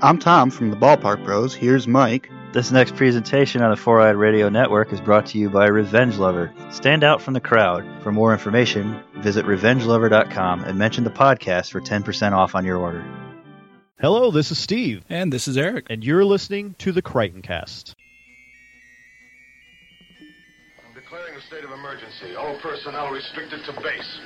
[0.00, 1.54] I'm Tom from the Ballpark Bros.
[1.54, 2.30] Here's Mike.
[2.52, 6.16] This next presentation on the Four Eyed Radio Network is brought to you by Revenge
[6.16, 6.52] Lover.
[6.70, 7.84] Stand out from the crowd.
[8.02, 13.04] For more information, visit revengelover.com and mention the podcast for 10% off on your order.
[14.00, 15.86] Hello, this is Steve, And this is Eric.
[15.90, 17.96] and you're listening to the Crichton Cast.
[20.86, 22.36] I'm declaring a state of emergency.
[22.36, 24.20] All personnel restricted to base.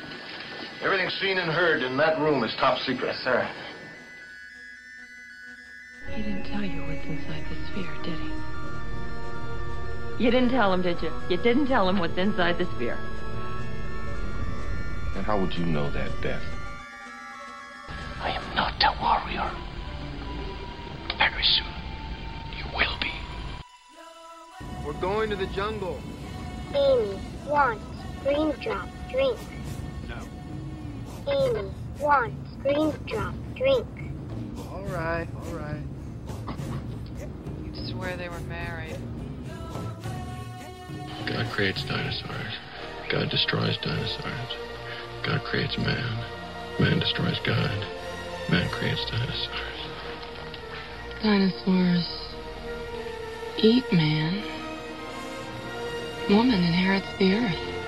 [0.83, 3.07] Everything seen and heard in that room is top secret.
[3.15, 3.49] Yes, sir.
[6.15, 8.31] He didn't tell you what's inside the sphere, did he?
[10.25, 11.11] You didn't tell him, did you?
[11.31, 12.99] You didn't tell him what's inside the sphere.
[15.17, 16.43] And how would you know that, Beth?
[18.21, 19.51] I am not a warrior.
[21.17, 21.67] Very soon,
[22.59, 23.13] you will be.
[24.85, 25.99] We're going to the jungle.
[26.75, 27.85] Amy wants
[28.23, 29.39] green drop drink.
[30.09, 30.23] No.
[31.33, 33.87] Amy wants green drop drink.
[34.71, 35.83] All right, all right.
[37.93, 38.97] You'd they were married.
[41.27, 42.55] God creates dinosaurs.
[43.11, 44.57] God destroys dinosaurs.
[45.23, 46.25] God creates man.
[46.81, 47.87] Man destroys God.
[48.49, 49.59] Man creates dinosaurs.
[51.23, 52.09] Dinosaurs
[53.59, 54.43] eat man.
[56.31, 57.82] Woman inherits the earth.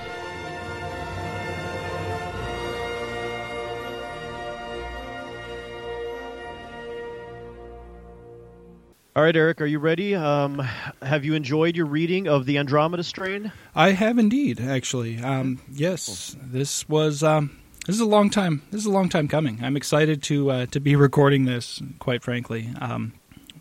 [9.15, 10.13] All right, Eric, are you ready?
[10.13, 10.59] Um,
[11.01, 13.53] have you enjoyed your reading of the Andromeda Strain?
[13.73, 15.19] I have indeed, actually.
[15.21, 18.63] Um, yes, this was um, this is a long time.
[18.71, 19.59] This is a long time coming.
[19.63, 21.81] I'm excited to uh, to be recording this.
[21.99, 23.13] Quite frankly, um,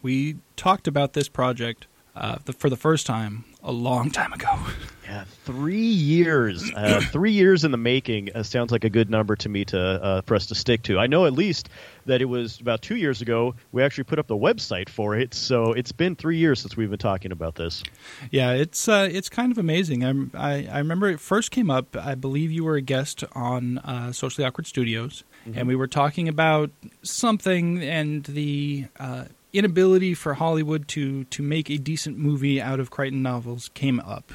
[0.03, 4.59] we talked about this project uh, the, for the first time a long time ago.
[5.05, 6.73] Yeah, three years.
[6.75, 9.79] Uh, three years in the making uh, sounds like a good number to me to
[9.79, 10.99] uh, for us to stick to.
[10.99, 11.69] I know at least
[12.07, 15.35] that it was about two years ago we actually put up the website for it,
[15.35, 17.83] so it's been three years since we've been talking about this.
[18.31, 20.05] Yeah, it's uh, it's kind of amazing.
[20.05, 21.97] I'm, I I remember it first came up.
[21.97, 26.29] I believe you were a guest on uh, Socially Awkward Studios, and we were talking
[26.29, 26.71] about
[27.03, 32.91] something and the uh, inability for Hollywood to to make a decent movie out of
[32.91, 34.33] Crichton novels came up,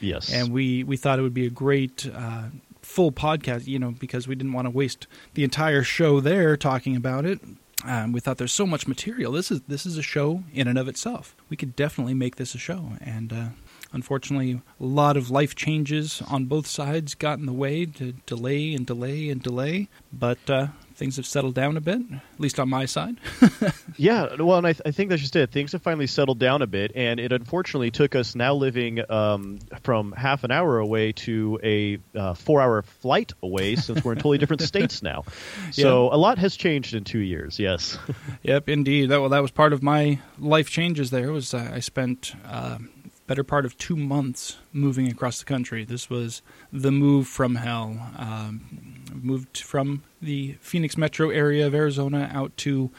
[0.00, 2.08] Yes, and we we thought it would be a great.
[2.12, 2.44] Uh,
[2.82, 6.96] Full podcast, you know, because we didn't want to waste the entire show there talking
[6.96, 7.38] about it.
[7.84, 9.32] Um, we thought there's so much material.
[9.32, 11.36] This is this is a show in and of itself.
[11.48, 13.48] We could definitely make this a show, and uh,
[13.92, 18.74] unfortunately, a lot of life changes on both sides got in the way to delay
[18.74, 19.88] and delay and delay.
[20.12, 20.68] But uh,
[21.00, 23.16] things have settled down a bit, at least on my side.
[23.96, 25.50] Yeah, well, and I, th- I think that's just it.
[25.50, 29.58] Things have finally settled down a bit, and it unfortunately took us now living um,
[29.82, 34.38] from half an hour away to a uh, four-hour flight away, since we're in totally
[34.38, 35.24] different states now.
[35.72, 37.58] So a lot has changed in two years.
[37.58, 37.98] Yes.
[38.42, 39.10] Yep, indeed.
[39.10, 41.10] That well, that was part of my life changes.
[41.10, 42.78] There was uh, I spent uh,
[43.26, 45.84] better part of two months moving across the country.
[45.84, 46.40] This was
[46.72, 47.96] the move from hell.
[48.16, 52.90] Um, moved from the Phoenix metro area of Arizona out to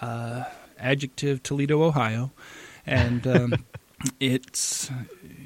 [0.00, 0.44] uh,
[0.78, 2.32] adjective Toledo, Ohio,
[2.84, 3.54] and um,
[4.20, 4.90] it's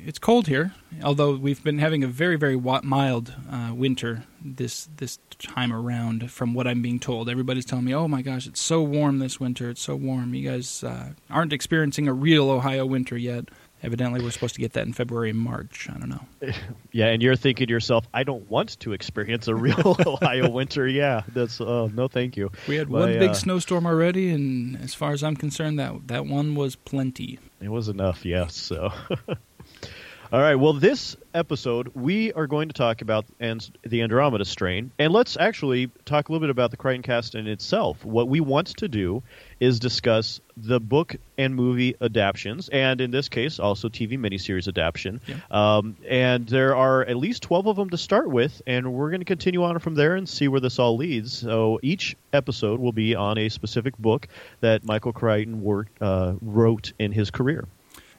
[0.05, 0.75] it's cold here.
[1.03, 6.55] Although we've been having a very very mild uh, winter this this time around, from
[6.55, 9.71] what I'm being told, everybody's telling me, "Oh my gosh, it's so warm this winter.
[9.71, 10.35] It's so warm.
[10.35, 13.49] You guys uh, aren't experiencing a real Ohio winter yet."
[13.83, 15.89] Evidently, we're supposed to get that in February and March.
[15.91, 16.25] I don't know.
[16.93, 20.89] Yeah, and you're thinking to yourself, I don't want to experience a real Ohio winter.
[20.89, 22.51] Yeah, that's uh, no, thank you.
[22.67, 26.09] We had My, one big uh, snowstorm already, and as far as I'm concerned, that
[26.09, 27.39] that one was plenty.
[27.61, 28.57] It was enough, yes.
[28.57, 28.93] So,
[30.33, 30.57] all right.
[30.57, 35.37] Well, this episode we are going to talk about and the Andromeda strain, and let's
[35.37, 38.05] actually talk a little bit about the Crichton Cast in itself.
[38.05, 39.23] What we want to do
[39.60, 45.21] is discuss the book and movie adaptions, and in this case, also TV miniseries adaptation.
[45.26, 45.37] Yeah.
[45.50, 49.21] Um, and there are at least twelve of them to start with, and we're going
[49.21, 51.38] to continue on from there and see where this all leads.
[51.38, 54.28] So each episode will be on a specific book
[54.60, 57.68] that Michael Crichton worked, uh, wrote in his career.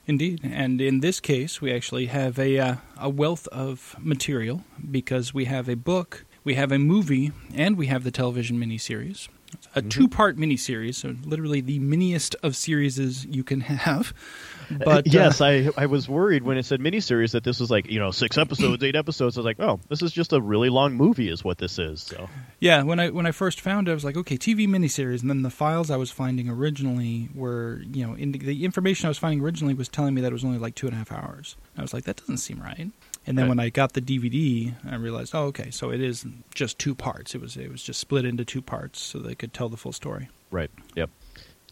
[0.07, 5.33] Indeed, and in this case, we actually have a uh, a wealth of material because
[5.33, 9.27] we have a book, we have a movie, and we have the television miniseries.
[9.73, 14.13] A two-part miniseries, so literally the miniest of series you can have.
[14.71, 17.89] But uh, yes, I I was worried when it said miniseries that this was like
[17.89, 19.38] you know six episodes, eight episodes.
[19.38, 22.01] I was like, oh, this is just a really long movie, is what this is.
[22.01, 22.29] So
[22.62, 25.29] Yeah, when I when I first found it, I was like, okay, TV miniseries, and
[25.29, 29.18] then the files I was finding originally were, you know, in, the information I was
[29.18, 31.57] finding originally was telling me that it was only like two and a half hours.
[31.77, 32.91] I was like, that doesn't seem right.
[33.27, 33.50] And then Right.
[33.50, 36.25] when I got the DVD, I realized, oh, okay, so it is
[36.56, 37.35] just two parts.
[37.35, 39.94] It was it was just split into two parts so they could tell the full
[39.94, 40.29] story.
[40.50, 41.09] right, yep.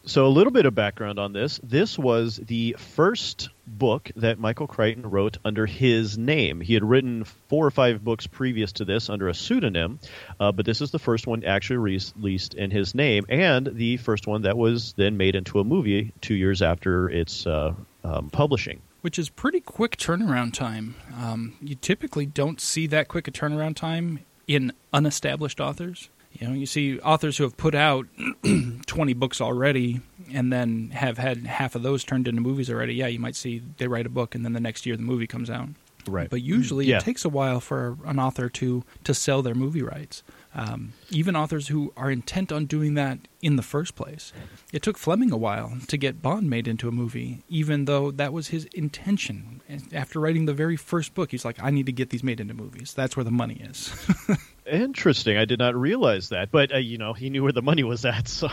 [0.06, 1.60] So, a little bit of background on this.
[1.62, 6.62] This was the first book that Michael Crichton wrote under his name.
[6.62, 10.00] He had written four or five books previous to this under a pseudonym,
[10.40, 14.26] uh, but this is the first one actually released in his name, and the first
[14.26, 17.74] one that was then made into a movie two years after its uh,
[18.04, 18.82] um, publishing.
[19.02, 20.96] Which is pretty quick turnaround time.
[21.18, 26.10] Um, you typically don't see that quick a turnaround time in unestablished authors.
[26.34, 28.08] You know, you see authors who have put out
[28.86, 30.02] 20 books already
[30.32, 32.94] and then have had half of those turned into movies already.
[32.94, 35.28] Yeah, you might see they write a book and then the next year the movie
[35.28, 35.70] comes out.
[36.08, 36.30] Right.
[36.30, 36.98] But usually Yeah.
[36.98, 40.24] it takes a while for an author to to sell their movie rights.
[40.56, 44.34] Um, even authors who are intent on doing that in the first place.
[44.74, 48.34] It took Fleming a while to get Bond made into a movie, even though that
[48.34, 49.62] was his intention.
[49.94, 52.56] After writing the very first book, he's like, I need to get these made into
[52.56, 52.96] movies.
[52.96, 53.94] That's where the money is.
[54.66, 55.38] Interesting.
[55.38, 58.04] I did not realize that, but uh, you know, he knew where the money was
[58.06, 58.28] at.
[58.40, 58.50] So,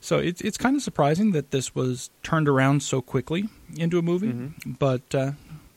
[0.00, 4.02] So it's it's kind of surprising that this was turned around so quickly into a
[4.02, 5.32] movie, but uh,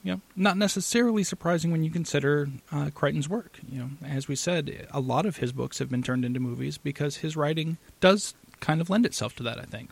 [0.07, 3.59] you know, not necessarily surprising when you consider uh, Crichton's work.
[3.69, 6.77] You know, as we said, a lot of his books have been turned into movies
[6.77, 9.59] because his writing does kind of lend itself to that.
[9.59, 9.91] I think.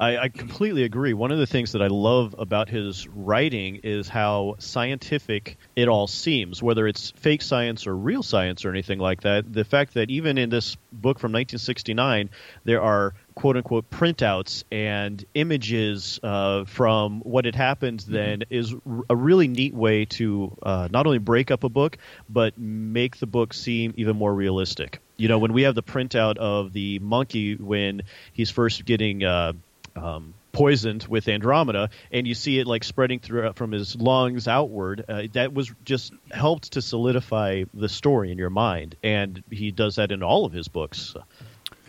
[0.00, 1.14] I, I completely agree.
[1.14, 6.06] One of the things that I love about his writing is how scientific it all
[6.06, 9.52] seems, whether it's fake science or real science or anything like that.
[9.52, 12.30] The fact that even in this book from 1969,
[12.64, 19.02] there are quote unquote printouts and images uh, from what had happened then is r-
[19.10, 21.98] a really neat way to uh, not only break up a book,
[22.28, 25.00] but make the book seem even more realistic.
[25.16, 28.02] You know, when we have the printout of the monkey when
[28.32, 29.24] he's first getting.
[29.24, 29.52] Uh,
[29.96, 35.04] um, poisoned with Andromeda, and you see it like spreading through from his lungs outward.
[35.08, 39.96] Uh, that was just helped to solidify the story in your mind, and he does
[39.96, 41.14] that in all of his books.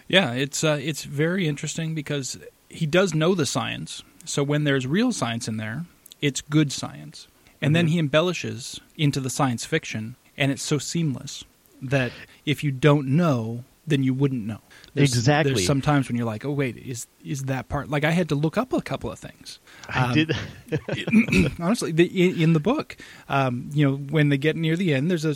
[0.07, 2.37] Yeah, it's uh, it's very interesting because
[2.69, 4.03] he does know the science.
[4.25, 5.85] So when there's real science in there,
[6.21, 7.27] it's good science.
[7.61, 11.45] And then he embellishes into the science fiction, and it's so seamless
[11.81, 12.11] that
[12.45, 14.59] if you don't know, then you wouldn't know.
[14.93, 15.53] There's, Exactly.
[15.55, 17.89] There's sometimes when you're like, oh wait, is is that part?
[17.89, 19.59] Like I had to look up a couple of things.
[19.89, 20.31] I Um, did.
[21.59, 22.97] honestly, the, in, in the book,
[23.29, 25.35] um, you know, when they get near the end, there's a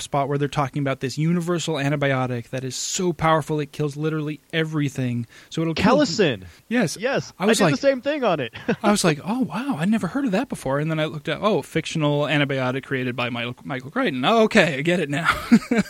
[0.00, 4.40] spot where they're talking about this universal antibiotic that is so powerful it kills literally
[4.52, 5.26] everything.
[5.50, 6.44] So it'll kill- Kalocin.
[6.68, 8.54] Yes, Yes, I was did like, the same thing on it.
[8.82, 10.78] I was like, oh wow, I never heard of that before.
[10.78, 14.24] And then I looked at, oh, fictional antibiotic created by Michael, Michael Crichton.
[14.24, 15.28] Oh, okay, I get it now.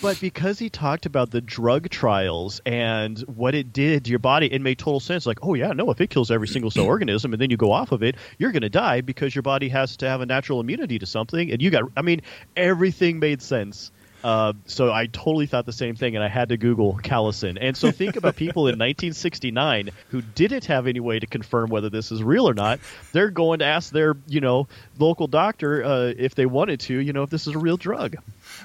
[0.00, 4.52] But because he talked about the drug trials and what it did to your body,
[4.52, 5.26] it made total sense.
[5.26, 7.72] Like, oh yeah, no, if it kills every single cell organism and then you go
[7.72, 10.60] off of it, you're going to die because your body has to have a natural
[10.60, 11.50] immunity to something.
[11.50, 12.22] And you got, I mean,
[12.56, 13.90] everything made sense.
[14.24, 17.58] Uh, so I totally thought the same thing, and I had to Google Kalocin.
[17.60, 21.90] And so think about people in 1969 who didn't have any way to confirm whether
[21.90, 22.78] this is real or not.
[23.12, 24.68] They're going to ask their, you know,
[24.98, 28.16] local doctor uh, if they wanted to, you know, if this is a real drug.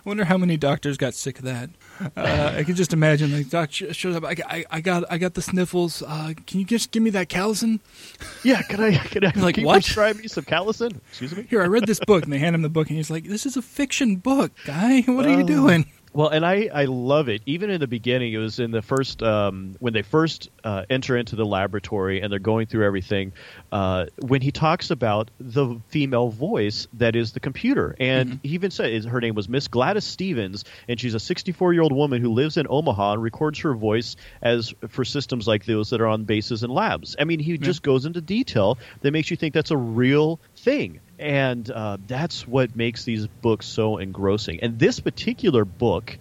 [0.06, 1.70] Wonder how many doctors got sick of that.
[2.16, 4.24] Uh, I can just imagine the doctor shows up.
[4.24, 6.02] I, I, I got I got the sniffles.
[6.02, 7.80] Uh, can you just give me that Kalocin?
[8.44, 8.96] Yeah, can I?
[8.98, 9.32] Can I?
[9.36, 9.84] Like, can you what?
[9.84, 11.00] prescribe me some Kalocin?
[11.10, 11.46] Excuse me.
[11.50, 13.46] Here, I read this book, and they hand him the book, and he's like, "This
[13.46, 15.02] is a fiction book, guy.
[15.02, 15.48] What are you Oh.
[15.48, 15.86] doing?"
[16.18, 17.44] Well, and I, I love it.
[17.46, 21.16] Even in the beginning, it was in the first um, when they first uh, enter
[21.16, 23.34] into the laboratory and they're going through everything.
[23.72, 28.72] Uh, when he talks about the female voice that is the computer, and he even
[28.72, 32.34] said her name was Miss Gladys Stevens, and she's a 64 year old woman who
[32.34, 36.24] lives in Omaha and records her voice as for systems like those that are on
[36.24, 37.16] bases and labs.
[37.20, 41.00] I mean, he just goes into detail that makes you think that's a real thing
[41.20, 44.60] and uh, that's what makes these books so engrossing.
[44.62, 46.18] And this particular book,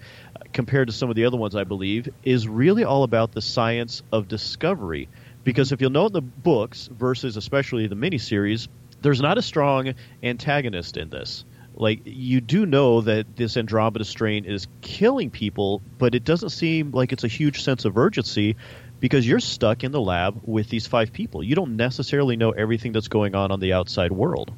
[0.53, 4.03] compared to some of the other ones, I believe, is really all about the science
[4.11, 5.09] of discovery.
[5.45, 8.69] Because if you'll note in the books versus especially the miniseries,
[9.03, 11.45] there's not a strong antagonist in this.
[11.75, 16.91] Like you do know that this Andromeda strain is killing people, but it doesn't seem
[16.93, 18.57] like it's a huge sense of urgency
[18.99, 21.43] because you're stuck in the lab with these five people.
[21.43, 24.55] You don't necessarily know everything that's going on on the outside world.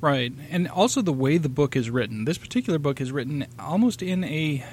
[0.00, 2.24] Right, and also the way the book is written.
[2.26, 4.64] This particular book is written almost in a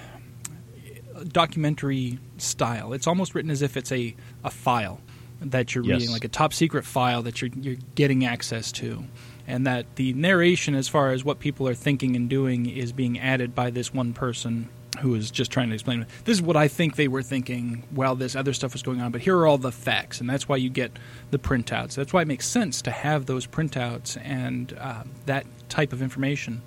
[1.28, 2.94] documentary style.
[2.94, 5.00] It's almost written as if it's a, a file
[5.42, 6.00] that you're Yes.
[6.00, 9.04] reading, like a top secret file that you're you're getting access to,
[9.48, 13.20] and that the narration, as far as what people are thinking and doing, is being
[13.20, 14.70] added by this one person
[15.00, 16.06] who is just trying to explain.
[16.26, 19.12] This is what I think they were thinking while this other stuff was going on,
[19.12, 20.92] but here are all the facts, and that's why you get
[21.32, 21.96] the printouts.
[21.96, 26.62] That's why it makes sense to have those printouts and uh, that type of information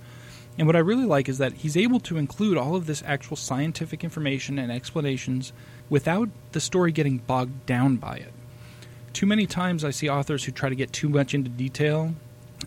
[0.59, 3.37] And what I really like is that he's able to include all of this actual
[3.37, 5.53] scientific information and explanations
[5.91, 8.33] without the story getting bogged down by it.
[9.13, 12.15] Too many times I see authors who try to get too much into detail,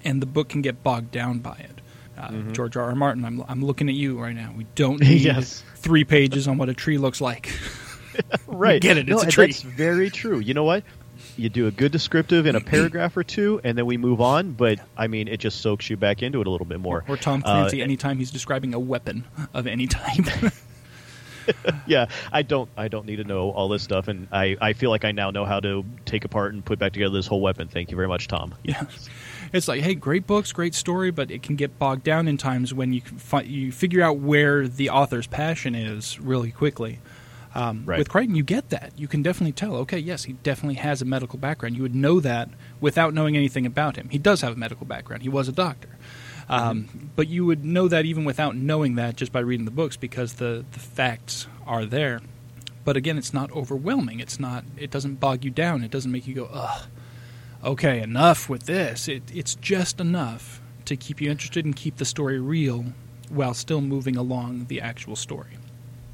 [0.04, 1.79] and the book can get bogged down by it.
[2.20, 2.52] Uh, Mhm.
[2.54, 2.86] George R.
[2.86, 2.96] R.
[2.96, 4.54] Martin, I'm, I'm looking at you right now.
[4.58, 5.64] We don't need Yes.
[5.76, 7.52] three pages on what a tree looks like.
[8.48, 8.82] right.
[8.82, 9.46] Get it, No, it's a tree.
[9.48, 10.40] That's very true.
[10.40, 10.84] You know what?
[11.38, 14.52] You do a good descriptive in a paragraph or two, and then we move on.
[14.52, 17.06] But I mean, it just soaks you back into it a little bit more.
[17.08, 19.24] Or Tom Uh, Clancy, anytime he's describing a weapon
[19.54, 20.26] of any type.
[21.88, 22.70] yeah, I don't.
[22.78, 25.32] I don't need to know all this stuff, and I, I feel like I now
[25.32, 27.68] know how to take apart and put back together this whole weapon.
[27.70, 28.54] Thank you very much, Tom.
[28.64, 28.84] Yeah,
[29.54, 32.74] it's like, hey, great books, great story, but it can get bogged down in times
[32.74, 37.00] when you fi- you figure out where the author's passion is really quickly.
[37.56, 37.98] Um, Right.
[37.98, 38.94] With Crichton, you get that.
[38.96, 39.76] You can definitely tell.
[39.78, 41.76] Okay, yes, he definitely has a medical background.
[41.76, 44.10] You would know that without knowing anything about him.
[44.10, 45.24] He does have a medical background.
[45.24, 45.90] He was a doctor.
[46.48, 49.98] Um, But you would know that even without knowing that just by reading the books
[49.98, 52.22] because the, the facts are there.
[52.86, 54.20] But again, it's not overwhelming.
[54.20, 54.64] It's not.
[54.78, 55.84] It doesn't bog you down.
[55.84, 56.88] It doesn't make you go, ugh.
[57.64, 59.08] Okay, enough with this.
[59.08, 62.86] It, it's just enough to keep you interested and keep the story real
[63.30, 65.58] while still moving along the actual story.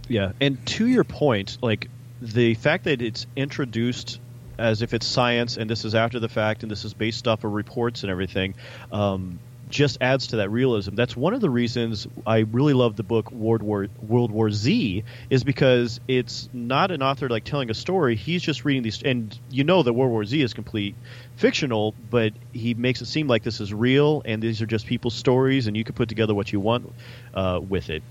[0.08, 1.90] Yeah, and to your point, like
[2.22, 4.20] the fact that it's introduced
[4.58, 7.44] as if it's science and this is after the fact and this is based off
[7.44, 8.56] of reports and everything,
[8.92, 10.96] um, just adds to that realism.
[10.96, 15.04] That's one of the reasons I really love the book World War World War Z
[15.30, 18.16] is because it's not an author like telling a story.
[18.16, 20.96] He's just reading these, and you know that World War Z is complete
[21.36, 25.16] fictional, but he makes it seem like this is real and these are just people's
[25.16, 26.94] stories, and you can put together what you want
[27.34, 28.04] uh, with it.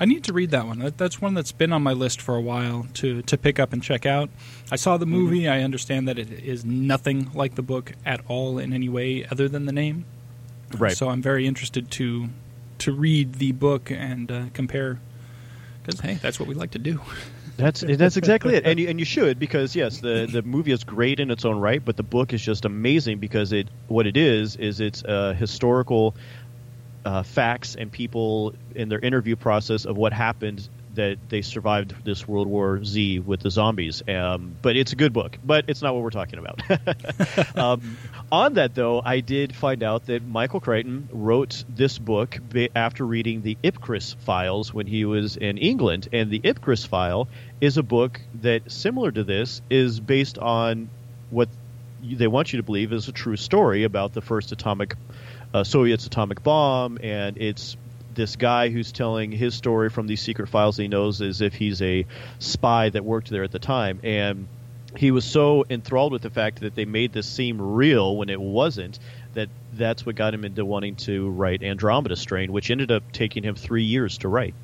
[0.00, 0.92] I need to read that one.
[0.96, 3.80] That's one that's been on my list for a while to, to pick up and
[3.80, 4.30] check out.
[4.70, 5.46] I saw the movie.
[5.46, 9.48] I understand that it is nothing like the book at all in any way other
[9.48, 10.04] than the name.
[10.78, 10.96] Right.
[10.96, 12.28] So I'm very interested to
[12.78, 14.98] to read the book and uh, compare.
[15.82, 17.00] Because hey, that's what we like to do.
[17.58, 20.84] That's that's exactly it, and you, and you should because yes, the the movie is
[20.84, 24.16] great in its own right, but the book is just amazing because it what it
[24.16, 26.16] is is it's a historical
[27.04, 32.26] uh, facts and people in their interview process of what happened that they survived this
[32.26, 34.02] World War Z with the zombies.
[34.08, 37.56] Um, but it's a good book, but it's not what we're talking about.
[37.58, 37.96] um,
[38.30, 42.38] on that, though, I did find out that Michael Crichton wrote this book
[42.74, 46.08] after reading the Ipcress files when he was in England.
[46.12, 47.28] And the Ipcress file
[47.60, 50.90] is a book that, similar to this, is based on
[51.30, 51.48] what
[52.02, 54.96] they want you to believe is a true story about the first atomic
[55.54, 57.76] uh, Soviet's atomic bomb, and it's
[58.14, 61.80] this guy who's telling his story from these secret files he knows as if he's
[61.82, 62.06] a
[62.38, 64.46] spy that worked there at the time, and
[64.96, 68.40] he was so enthralled with the fact that they made this seem real when it
[68.40, 68.98] wasn't
[69.34, 73.42] that that's what got him into wanting to write Andromeda Strain, which ended up taking
[73.42, 74.54] him three years to write.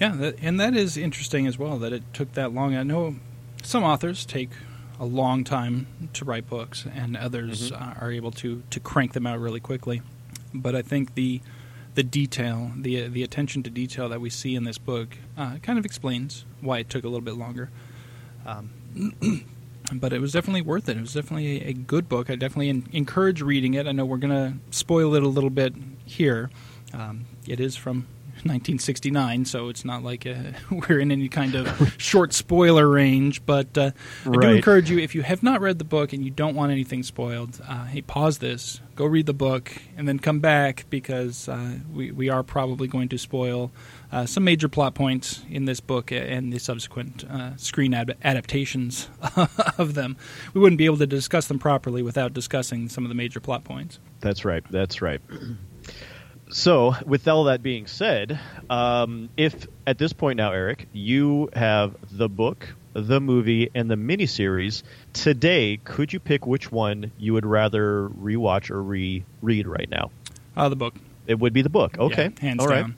[0.00, 2.74] Yeah, that, and that is interesting as well that it took that long.
[2.74, 3.16] I know
[3.62, 4.50] some authors take
[4.98, 7.80] a long time to write books, and others Mhm.
[7.80, 10.02] uh, are able to to crank them out really quickly.
[10.52, 11.40] But I think the
[11.94, 15.78] the detail, the the attention to detail that we see in this book, uh, kind
[15.78, 17.70] of explains why it took a little bit longer.
[18.46, 18.70] Um,
[19.92, 20.96] but it was definitely worth it.
[20.96, 22.30] It was definitely a, a good book.
[22.30, 23.86] I definitely en- encourage reading it.
[23.86, 26.50] I know we're going to spoil it a little bit here.
[26.92, 28.06] Um, it is from
[28.44, 33.44] 1969, so it's not like uh, we're in any kind of short spoiler range.
[33.46, 33.90] But uh,
[34.26, 36.72] I do encourage you, if you have not read the book and you don't want
[36.72, 41.48] anything spoiled, uh, hey, pause this, go read the book, and then come back because
[41.48, 43.70] uh, we, we are probably going to spoil
[44.12, 49.08] uh, some major plot points in this book and the subsequent uh, screen ad- adaptations
[49.78, 50.16] of them.
[50.52, 53.64] We wouldn't be able to discuss them properly without discussing some of the major plot
[53.64, 53.98] points.
[54.20, 54.62] That's right.
[54.70, 55.20] That's right.
[56.52, 61.96] So, with all that being said, um, if at this point now, Eric, you have
[62.10, 64.82] the book, the movie, and the miniseries
[65.14, 70.10] today, could you pick which one you would rather rewatch or reread right now?
[70.54, 70.94] Uh, the book.
[71.26, 71.98] It would be the book.
[71.98, 72.80] Okay, Yeah, hands all right.
[72.82, 72.96] down.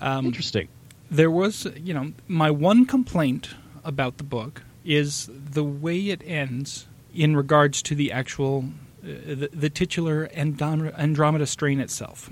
[0.00, 0.68] Um, Interesting.
[1.10, 6.86] There was, you know, my one complaint about the book is the way it ends
[7.12, 8.66] in regards to the actual,
[9.06, 12.28] the, the titular Androm- Andromeda strain itself,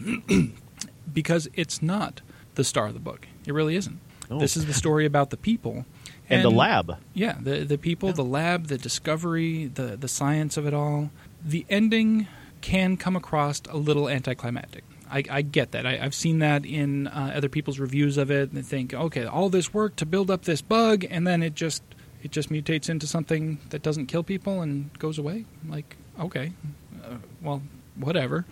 [1.12, 2.21] because it's not
[2.54, 3.26] the star of the book.
[3.47, 4.00] It really isn't.
[4.31, 4.38] Oh.
[4.38, 5.85] This is the story about the people
[6.31, 6.97] And the lab.
[7.12, 11.11] Yeah, the the people, the lab, the discovery, the the science of it all.
[11.45, 12.26] The ending
[12.62, 14.85] can come across a little anticlimactic.
[15.11, 15.85] I, I get that.
[15.85, 18.49] I, I've seen that in uh, other people's reviews of it.
[18.49, 21.54] And they think, okay, all this work to build up this bug, and then it
[21.54, 21.83] just
[22.23, 25.45] it just mutates into something that doesn't kill people and goes away.
[25.69, 26.52] Like, okay,
[27.04, 27.62] uh, well,
[27.97, 28.44] whatever.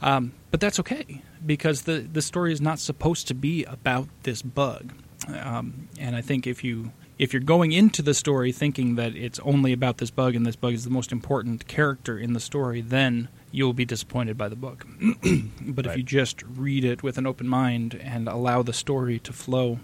[0.00, 4.42] Um, but that's okay because the the story is not supposed to be about this
[4.42, 4.92] bug.
[5.28, 9.38] Um, and I think if you if you're going into the story thinking that it's
[9.40, 12.80] only about this bug and this bug is the most important character in the story,
[12.80, 14.86] then you'll be disappointed by the book.
[15.62, 19.32] but if you just read it with an open mind and allow the story to
[19.32, 19.78] flow,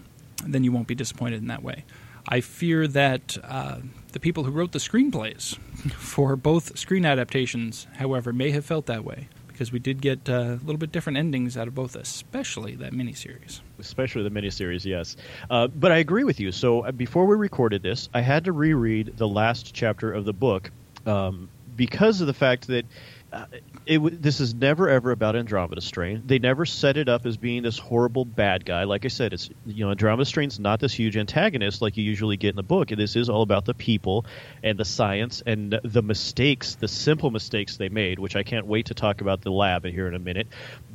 [0.45, 1.85] then you won't be disappointed in that way.
[2.27, 3.79] I fear that uh,
[4.13, 5.59] the people who wrote the screenplays
[5.93, 10.33] for both screen adaptations, however, may have felt that way because we did get uh,
[10.33, 13.61] a little bit different endings out of both, especially that miniseries.
[13.81, 14.85] especially the miniseries.
[14.85, 15.17] Yes,
[15.51, 16.53] uh, but I agree with you.
[16.53, 20.33] So uh, before we recorded this, I had to reread the last chapter of the
[20.33, 20.71] book
[21.07, 22.85] um, because of the fact that.
[23.31, 23.45] Uh,
[23.89, 26.23] it this is never ever about Andromeda Strain.
[26.27, 28.85] They never set it up as being this horrible bad guy.
[28.85, 32.37] Like I said, it's you know Andromeda Strain's not this huge antagonist like you usually
[32.37, 32.89] get in the book.
[32.89, 34.27] This is all about the people
[34.63, 38.87] and the science and the mistakes, the simple mistakes they made, which I can't wait
[38.87, 40.49] to talk about the lab here in a minute.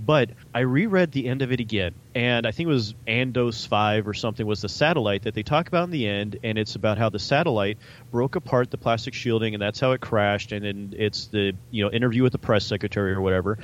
[0.05, 4.07] But I reread the end of it again, and I think it was Andros Five
[4.07, 6.99] or something was the satellite that they talk about in the end, and it's about
[6.99, 7.79] how the satellite
[8.11, 10.51] broke apart the plastic shielding, and that's how it crashed.
[10.51, 12.65] And then it's the you know interview with the press
[12.97, 13.57] or whatever.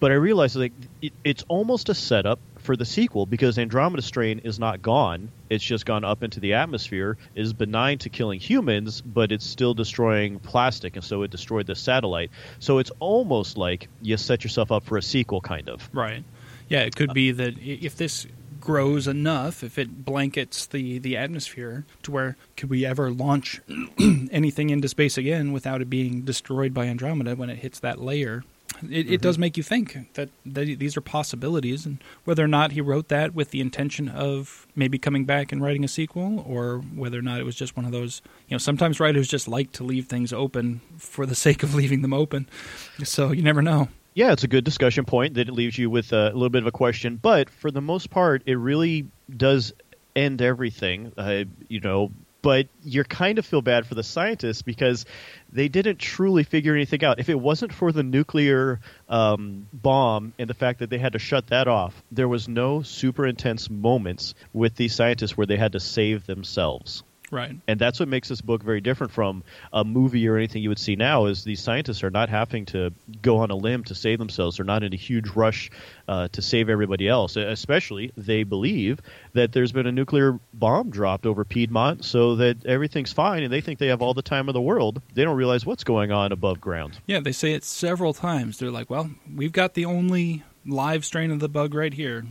[0.00, 4.40] But I realized like it, it's almost a setup for the sequel because Andromeda Strain
[4.40, 7.16] is not gone; it's just gone up into the atmosphere.
[7.34, 11.66] It is benign to killing humans, but it's still destroying plastic, and so it destroyed
[11.66, 12.30] the satellite.
[12.58, 15.88] So it's almost like you set yourself up for a sequel, kind of.
[15.92, 16.24] Right.
[16.68, 18.26] Yeah, it could be that if this
[18.64, 23.60] grows enough, if it blankets the, the atmosphere to where could we ever launch
[24.32, 28.42] anything into space again without it being destroyed by Andromeda when it hits that layer?
[28.90, 32.72] It, it does make you think that, that these are possibilities, and whether or not
[32.72, 36.78] he wrote that with the intention of maybe coming back and writing a sequel, or
[36.78, 39.72] whether or not it was just one of those, you know, sometimes writers just like
[39.72, 42.48] to leave things open for the sake of leaving them open.
[43.02, 43.88] So you never know.
[44.14, 46.68] Yeah, it's a good discussion point that it leaves you with a little bit of
[46.68, 49.72] a question, but for the most part, it really does
[50.14, 51.12] end everything.
[51.18, 52.12] Uh, you know,
[52.44, 55.06] but you kind of feel bad for the scientists because
[55.54, 57.20] they didn't truly figure anything out.
[57.20, 61.18] If it wasn't for the nuclear um, bomb and the fact that they had to
[61.18, 65.72] shut that off, there was no super intense moments with these scientists where they had
[65.72, 67.56] to save themselves Right.
[67.66, 69.42] and that's what makes this book very different from
[69.72, 72.92] a movie or anything you would see now is these scientists are not having to
[73.22, 75.70] go on a limb to save themselves they're not in a huge rush
[76.08, 79.00] uh, to save everybody else especially they believe
[79.32, 83.60] that there's been a nuclear bomb dropped over piedmont so that everything's fine and they
[83.60, 86.30] think they have all the time of the world they don't realize what's going on
[86.32, 88.58] above ground Yeah, they say it several times.
[88.58, 92.24] They're like, "Well, we've got the only live strain of the bug right here.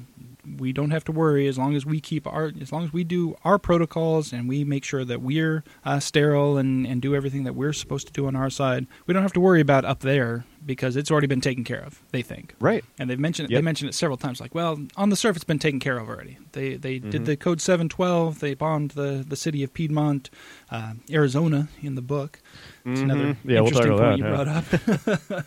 [0.60, 3.04] We don't have to worry as long as we keep our as long as we
[3.06, 7.44] do our protocols and we make sure that we're uh, sterile and and do everything
[7.46, 8.86] that we're supposed to do on our side.
[9.08, 12.02] We don't have to worry about up there because it's already been taken care of.
[12.12, 13.58] They think." right And they've mentioned Yep.
[13.58, 14.42] they mentioned it several times.
[14.42, 16.38] Like, well, on the surface, it's been taken care of already.
[16.52, 17.10] They they Mm-hmm.
[17.10, 18.40] did the code seven twelve.
[18.40, 20.30] They bombed the the city of Piedmont,
[20.72, 22.40] uh, Arizona, in the book.
[22.86, 23.38] It's another Mhm.
[23.46, 25.46] Yeah, we'll talk interesting about point you that, brought up.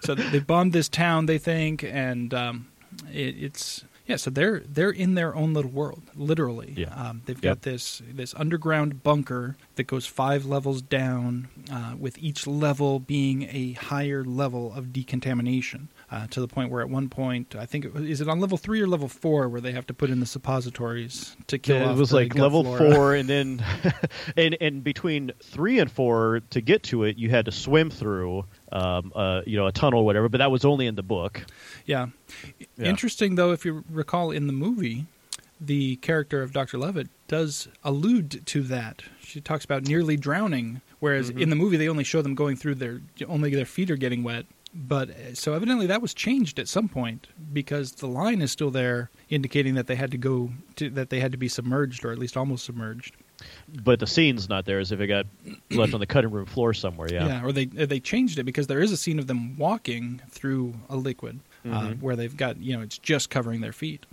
[0.04, 2.68] so they bombed this town, they think, and um,
[3.12, 4.16] it, it's yeah.
[4.16, 6.74] So they're they're in their own little world, literally.
[6.76, 6.92] Yeah.
[6.94, 7.42] Um, they've Yep.
[7.42, 13.42] got this this underground bunker that goes five levels down, uh, with each level being
[13.50, 15.88] a higher level of decontamination.
[16.12, 18.40] Uh, to the point where at one point, I think it was, is it on
[18.40, 21.76] level three or level four where they have to put in the suppositories to kill
[21.76, 22.94] Yeah, it was like level flora.
[22.94, 23.64] four, and then
[24.36, 28.44] and and between three and four to get to it, you had to swim through,
[28.72, 30.28] um, uh, you know, a tunnel, or whatever.
[30.28, 31.44] But that was only in the book.
[31.86, 32.08] Yeah.
[32.76, 32.88] Yeah.
[32.88, 35.06] Interesting, though, if you recall in the movie,
[35.60, 36.78] the character of Dr.
[36.78, 39.02] Leavitt does allude to that.
[39.22, 42.76] She talks about nearly drowning, whereas in the movie they only show them going through
[42.76, 44.46] their only their feet are getting wet.
[44.72, 48.70] But uh, so evidently that was changed at some point because the line is still
[48.70, 52.12] there, indicating that they had to go to, that they had to be submerged or
[52.12, 53.16] at least almost submerged.
[53.82, 55.26] But the scene's not there, as if it got
[55.70, 57.08] left on the cutting room floor somewhere.
[57.12, 57.26] Yeah.
[57.26, 57.44] yeah.
[57.44, 60.74] or they uh, they changed it because there is a scene of them walking through
[60.88, 62.00] a liquid uh, Mhm.
[62.00, 64.06] where they've got you know it's just covering their feet.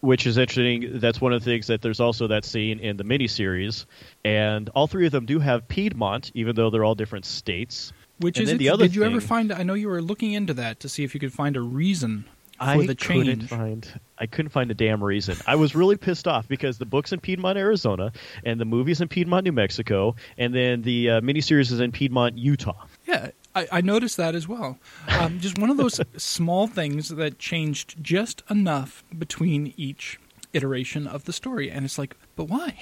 [0.00, 0.98] which is interesting.
[0.98, 3.86] That's one of the things that there's also that scene in the miniseries,
[4.24, 7.92] and all three of them do have Piedmont, even though they're all different states.
[8.18, 9.52] Which And is the other did you ever find?
[9.52, 12.24] I know you were looking into that to see if you could find a reason
[12.56, 13.48] for I the couldn't change.
[13.48, 14.00] find.
[14.18, 15.36] I couldn't find a damn reason.
[15.46, 18.12] I was really pissed off because the book's in Piedmont, Arizona,
[18.44, 22.38] and the movie's in Piedmont, New Mexico, and then the uh, miniseries is in Piedmont,
[22.38, 22.86] Utah.
[23.06, 24.78] Yeah, I, I noticed that as well.
[25.08, 30.20] Um, just one of those small things that changed just enough between each
[30.52, 32.78] iteration of the story, and it's like, but why?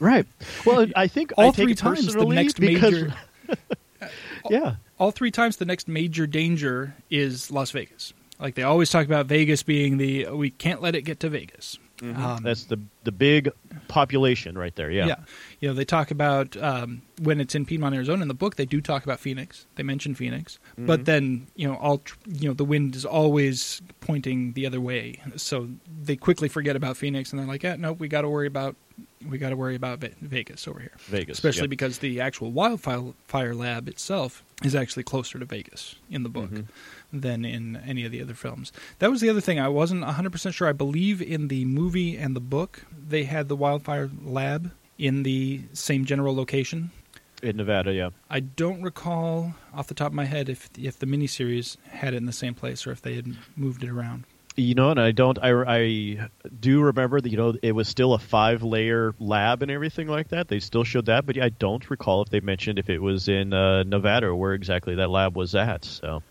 [0.00, 0.26] Right.
[0.64, 3.14] Well, I think All I take three times the next because major.
[4.50, 8.12] yeah, all three times the next major danger is Las Vegas.
[8.38, 11.78] Like they always talk about Vegas being the we can't let it get to Vegas.
[12.02, 13.50] Um, That's the the big
[13.88, 14.90] population right there.
[14.90, 15.06] Yeah.
[15.06, 15.14] yeah.
[15.60, 18.20] You know, they talk about um, when it's in Piedmont, Arizona.
[18.20, 19.64] In the book, they do talk about Phoenix.
[19.76, 20.84] They mention Phoenix, Mm-hmm.
[20.86, 25.22] but then you know, all you know, the wind is always pointing the other way.
[25.36, 25.70] So
[26.02, 28.76] they quickly forget about Phoenix, and they're like, "Yeah, no, we got to worry about
[29.28, 31.70] we got to worry about Vegas over here." Vegas, especially yep.
[31.70, 36.50] because the actual wildfire fire lab itself is actually closer to Vegas in the book
[36.50, 37.20] Mm-hmm.
[37.20, 38.72] than in any of the other films.
[38.98, 39.60] That was the other thing.
[39.60, 40.68] I wasn't 100% sure.
[40.68, 45.62] I believe in the movie and the book, they had the wildfire lab in the
[45.72, 46.90] same general location.
[47.42, 48.10] In Nevada, yeah.
[48.30, 52.16] I don't recall off the top of my head if if the miniseries had it
[52.16, 54.24] in the same place or if they had moved it around.
[54.58, 55.38] You know, and I don't.
[55.38, 57.28] I, I do remember that.
[57.28, 60.48] You know, it was still a five-layer lab and everything like that.
[60.48, 63.52] They still showed that, but I don't recall if they mentioned if it was in
[63.52, 65.84] uh, Nevada or where exactly that lab was at.
[65.84, 66.22] So,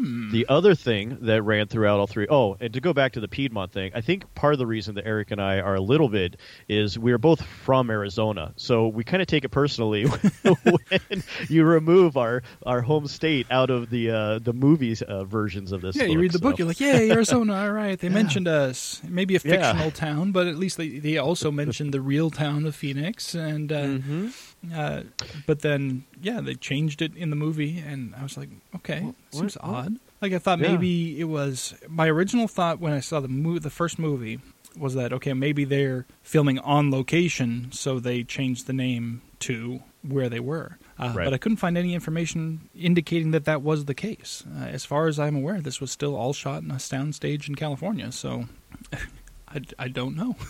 [0.00, 0.28] Yeah.
[0.32, 3.28] the other thing that ran throughout all three oh and to go back to the
[3.28, 6.08] piedmont thing i think part of the reason that eric and i are a little
[6.08, 6.36] bit
[6.68, 10.04] is we're both from arizona so we kind of take it personally
[10.64, 15.72] when you remove our our home state out of the uh, the movies uh, versions
[15.72, 16.42] of this Yeah, you read the so.
[16.42, 19.72] book, you're like, "Yeah, Arizona, all right." They mentioned us, maybe a Yeah.
[19.72, 23.72] fictional town, but at least they, they also mentioned the real town of Phoenix, and
[23.72, 24.28] uh, Mm-hmm.
[24.74, 25.02] Uh,
[25.46, 29.54] but then yeah, they changed it in the movie, and I was like, okay, seems
[29.56, 29.96] what- odd.
[30.22, 30.72] Like I thought Yeah.
[30.72, 34.38] maybe it was my original thought when I saw the mo- the first movie
[34.76, 40.28] was that okay, maybe they're filming on location, so they changed the name to where
[40.28, 40.76] they were.
[40.98, 41.24] Uh, Right.
[41.24, 44.44] But I couldn't find any information indicating that that was the case.
[44.58, 47.54] Uh, as far as I'm aware, this was still all shot in a soundstage in
[47.54, 48.12] California.
[48.12, 48.44] So
[49.48, 50.36] I, I don't know.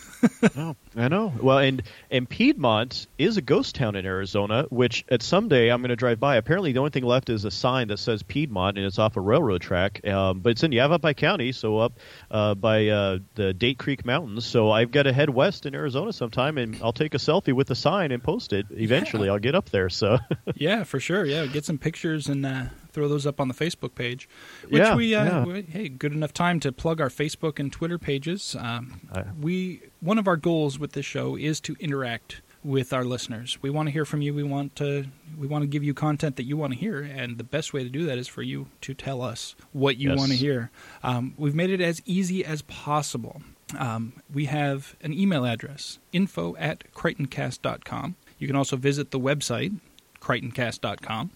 [0.56, 1.32] Oh, I know.
[1.40, 5.90] Well, and and Piedmont is a ghost town in Arizona, which at someday I'm going
[5.90, 6.34] to drive by.
[6.36, 9.20] Apparently, the only thing left is a sign that says Piedmont, and it's off a
[9.20, 10.04] railroad track.
[10.06, 11.92] Um, but it's in Yavapai County, so up
[12.30, 14.44] uh, by uh, the Date Creek Mountains.
[14.44, 17.68] So I've got to head west in Arizona sometime, and I'll take a selfie with
[17.68, 18.66] the sign and post it.
[18.72, 19.90] Eventually, I'll get up there.
[19.90, 20.18] So
[20.56, 21.24] yeah, for sure.
[21.24, 24.28] Yeah, get some pictures and uh, throw those up on the Facebook page.
[24.68, 25.44] Which Yeah, we, uh, yeah.
[25.44, 28.56] we- hey, good enough time to plug our Facebook and Twitter pages.
[28.58, 29.00] Um,
[29.40, 33.56] we one of our goals with this show is to interact with our listeners.
[33.62, 34.34] We want to hear from you.
[34.34, 35.06] We want to
[35.38, 37.82] we want to give you content that you want to hear, and the best way
[37.84, 40.18] to do that is for you to tell us what you Yes.
[40.18, 40.70] want to hear.
[41.02, 43.40] Um, we've made it as easy as possible.
[43.78, 48.16] Um, we have an email address info at crichtoncast.com.
[48.38, 49.78] You can also visit the website
[50.20, 51.30] crichtoncast.com.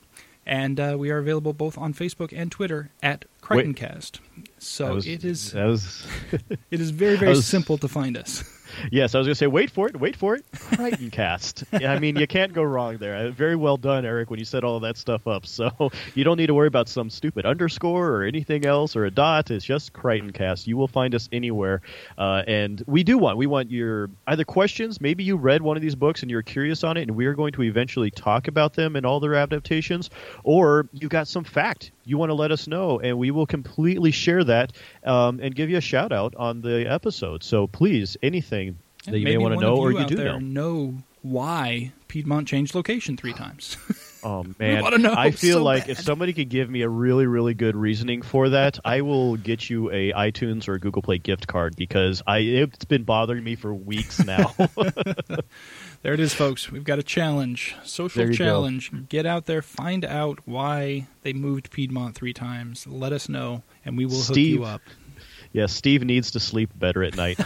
[0.47, 4.19] And uh, we are available both on Facebook and Twitter at Crichtoncast.
[4.59, 6.07] So was- it is was,
[6.71, 8.45] it is very very was- simple to find us.
[8.93, 9.15] yes.
[9.15, 10.45] I was going to say, wait for it, wait for it.
[10.53, 11.65] Crichton Cast.
[11.73, 13.15] I mean, you can't go wrong there.
[13.17, 15.47] Uh, Very well done, Eric, when you set all that stuff up.
[15.47, 15.71] So
[16.15, 19.51] you don't need to worry about some stupid underscore or anything else or a dot.
[19.51, 20.67] It's just Crichton Cast.
[20.67, 21.83] You will find us anywhere.
[22.17, 25.01] Uh, and we do want we want your either questions.
[25.01, 27.35] Maybe you read one of these books and you're curious on it, and we are
[27.35, 30.11] going to eventually talk about them and all their adaptations,
[30.43, 34.11] or you've got some fact you want to let us know, and we will completely
[34.11, 34.73] share that
[35.05, 37.43] um, and give you a shout out on the episode.
[37.43, 40.39] So please, anything that you may want to know or you do there know.
[40.39, 43.77] know why Piedmont changed location three times.
[44.23, 45.91] Oh man, I feel so like bad.
[45.91, 49.69] if somebody could give me a really, really good reasoning for that, I will get
[49.69, 53.57] you a iTunes or a Google Play gift card because I it's been bothering me
[53.57, 54.55] for weeks now.
[56.05, 56.71] there it is, folks.
[56.71, 58.35] We've got a challenge, social you go.
[58.35, 58.93] challenge.
[59.09, 62.87] Get out there, find out why they moved Piedmont three times.
[62.87, 64.59] Let us know, and we will hook Steve.
[64.59, 64.83] you up.
[65.53, 67.41] yeah, Steve needs to sleep better at night.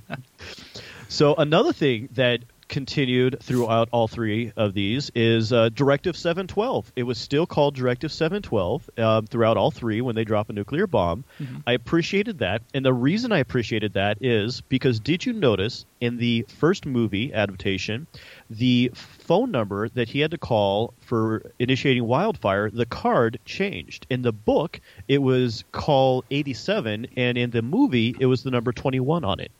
[1.08, 6.92] so another thing that continued throughout all three of these is uh, Directive 712.
[6.96, 10.86] It was still called Directive 712 um, throughout all three when they drop a nuclear
[10.86, 11.24] bomb.
[11.66, 16.18] I appreciated that, and the reason I appreciated that is because did you notice in
[16.18, 18.06] the first movie adaptation,
[18.50, 24.06] the phone number that he had to call for initiating wildfire, the card changed.
[24.10, 28.72] In the book, it was call 87, and in the movie, it was the number
[28.72, 29.50] 21 on it.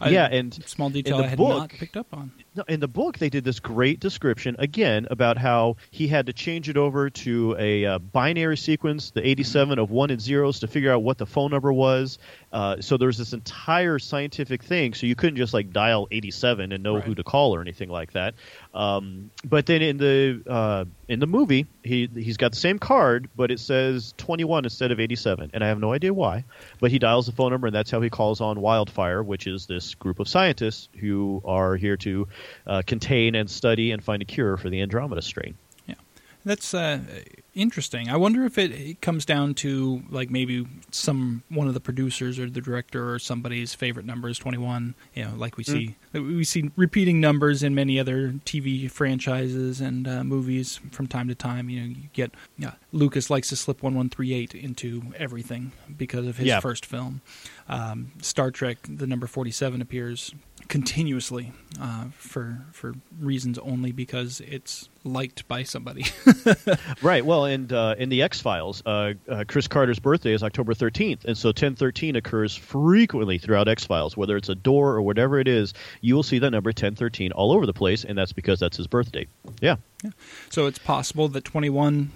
[0.00, 2.30] I- yeah, and small detail in the I had book, not picked up on.
[2.54, 6.32] no, in the book, they did this great description again about how he had to
[6.34, 10.66] change it over to a uh, binary sequence, the 87 of one and zeros, to
[10.66, 12.18] figure out what the phone number was.
[12.52, 14.92] Uh, so there was this entire scientific thing.
[14.94, 17.04] So you couldn't just like dial 87 and know Right.
[17.04, 18.34] who to call or anything like that.
[18.76, 23.30] Um, but then in the uh, in the movie, he he's got the same card,
[23.34, 26.44] but it says 21 instead of 87, and I have no idea why.
[26.78, 29.64] But he dials the phone number, and that's how he calls on Wildfire, which is
[29.64, 32.28] this group of scientists who are here to
[32.66, 35.56] uh, contain and study and find a cure for the Andromeda strain.
[36.46, 37.00] That's uh,
[37.56, 38.08] interesting.
[38.08, 42.38] I wonder if it, it comes down to like maybe some one of the producers
[42.38, 44.94] or the director or somebody's favorite number is twenty one.
[45.14, 45.72] You know, like we Mm.
[45.72, 51.26] see we see repeating numbers in many other TV franchises and uh, movies from time
[51.26, 51.68] to time.
[51.68, 55.72] You know, you get yeah, Lucas likes to slip one one three eight into everything
[55.98, 56.60] because of his Yeah.
[56.60, 57.22] first film.
[57.68, 60.32] Um, Star Trek, the number forty seven appears
[60.68, 66.04] continuously uh, for for reasons only because it's liked by somebody.
[67.02, 67.24] Right.
[67.24, 71.24] Well, and uh, in the X Files, uh, uh, Chris Carter's birthday is October 13th,
[71.24, 74.16] and so 1013 occurs frequently throughout X Files.
[74.16, 77.52] Whether it's a door or whatever it is, you will see that number 1013 all
[77.52, 79.26] over the place, and that's because that's his birthday.
[79.60, 79.76] Yeah.
[80.48, 82.10] So it's possible that 21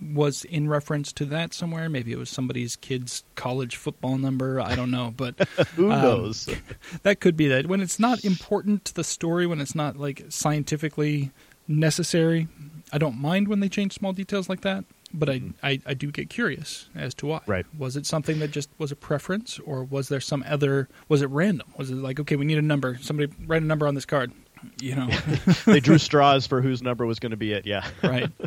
[0.00, 1.88] was in reference to that somewhere.
[1.88, 4.60] Maybe it was somebody's kid's college football number.
[4.60, 5.38] I don't know, but
[5.76, 6.48] Who um, knows?
[7.02, 7.66] that could be that.
[7.66, 11.30] When it's not important to the story, when it's not like scientifically
[11.68, 12.48] necessary,
[12.92, 14.84] I don't mind when they change small details like that.
[15.16, 17.40] But I, I, I do get curious as to why.
[17.46, 17.64] Right.
[17.78, 20.88] Was it something that just was a preference, or was there some other?
[21.08, 21.68] Was it random?
[21.76, 22.98] Was it like, okay, we need a number.
[23.00, 24.32] Somebody write a number on this card.
[24.80, 25.06] You know,
[25.66, 27.66] they drew straws for whose number was going to be it.
[27.66, 27.86] Yeah.
[28.02, 28.30] right?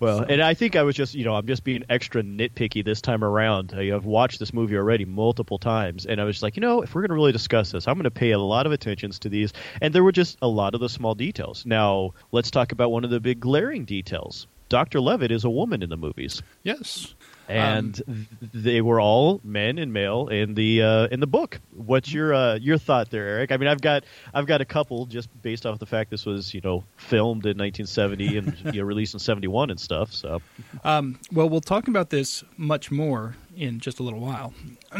[0.00, 3.00] Well, and I think I was just, you know, I'm just being extra nitpicky this
[3.00, 3.72] time around.
[3.74, 6.82] I, I've watched this movie already multiple times, and I was just like, you know,
[6.82, 9.20] if we're going to really discuss this, I'm going to pay a lot of attentions
[9.20, 9.52] to these.
[9.80, 11.64] And there were just a lot of the small details.
[11.64, 14.46] Now, let's talk about one of the big glaring details.
[14.68, 15.00] Dr.
[15.00, 17.14] Leavitt is a woman in the movies, Yes.
[17.48, 21.60] And th- they were all men and male in the uh, in the book.
[21.74, 23.52] What's your uh, your thought there, Eric?
[23.52, 26.54] I mean, I've got I've got a couple just based off the fact this was
[26.54, 30.12] you know filmed in 1970 and you know, released in 71 and stuff.
[30.12, 30.40] So
[30.84, 34.52] Um, well, we'll talk about this much more in just a little while.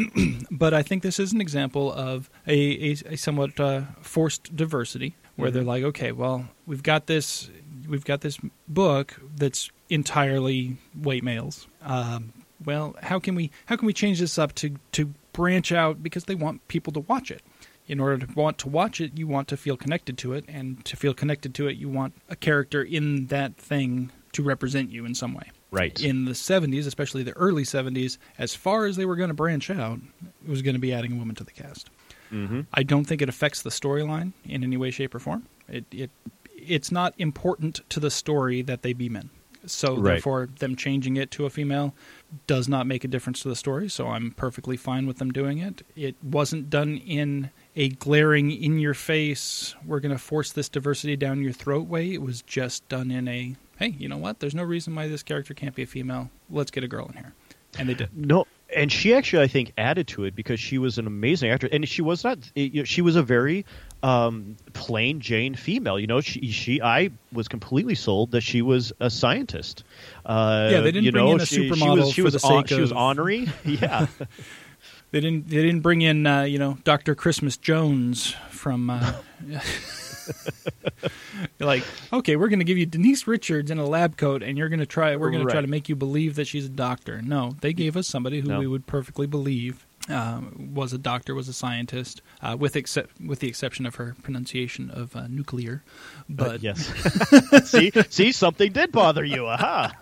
[0.51, 5.17] but I think this is an example of a, a, a somewhat uh, forced diversity,
[5.37, 7.51] where they're like, okay, well, we've got this,
[7.89, 11.67] we've got this book that's entirely white males.
[11.83, 12.33] Um,
[12.65, 16.25] well, how can we how can we change this up to to branch out because
[16.25, 17.43] they want people to watch it.
[17.87, 20.83] In order to want to watch it, you want to feel connected to it, and
[20.87, 25.05] to feel connected to it, you want a character in that thing to represent you
[25.05, 26.01] in some way right.
[26.01, 29.71] in the 70s, especially the early 70s, as far as they were going to branch
[29.71, 29.99] out,
[30.45, 31.91] it was going to be adding a woman to the cast.
[32.31, 35.47] hmm I don't think it affects the storyline in any way, shape, or form.
[35.69, 36.11] It, it
[36.57, 39.29] it's not important to the story that they be men.
[39.67, 40.13] So Right.
[40.15, 41.95] therefore, them changing it to a female
[42.47, 43.89] does not make a difference to the story.
[43.89, 45.83] So I'm perfectly fine with them doing it.
[45.97, 51.17] It wasn't done in a glaring, in your face, we're going to force this diversity
[51.17, 52.13] down your throat way.
[52.13, 54.39] It was just done in a hey, you know what?
[54.41, 56.31] There's no reason why this character can't be a female.
[56.51, 57.35] Let's get a girl in here,
[57.79, 58.09] and they did.
[58.17, 61.69] No, and she actually, I think, added to it because she was an amazing actor,
[61.73, 62.39] and she was not.
[62.55, 63.65] You know, she was a very
[64.05, 65.99] um, plain Jane female.
[65.99, 69.83] You know, she, she, I was completely sold that she was a scientist.
[70.27, 72.25] Uh, Yeah, they didn't you bring know, in a she, supermodel She was, she for
[72.25, 73.49] was, the sake she was honorary.
[73.65, 74.07] Yeah,
[75.11, 75.49] They didn't.
[75.49, 78.91] They didn't bring in, uh, you know, Doctor Christmas Jones from.
[78.91, 79.15] Uh,
[79.49, 79.61] You're
[81.67, 84.69] like, okay, we're going to give you Denise Richards in a lab coat, and you're
[84.69, 85.17] going to try.
[85.17, 87.23] We're going to try to make you believe that she's a doctor.
[87.23, 88.59] No, they gave us somebody who No.
[88.59, 93.41] we would perfectly believe uh, was a doctor, was a scientist, uh, with except with
[93.41, 95.83] the exception of her pronunciation of uh, nuclear.
[96.29, 96.87] But yes.
[97.71, 99.47] see, see, something did bother you.
[99.47, 99.93] Aha.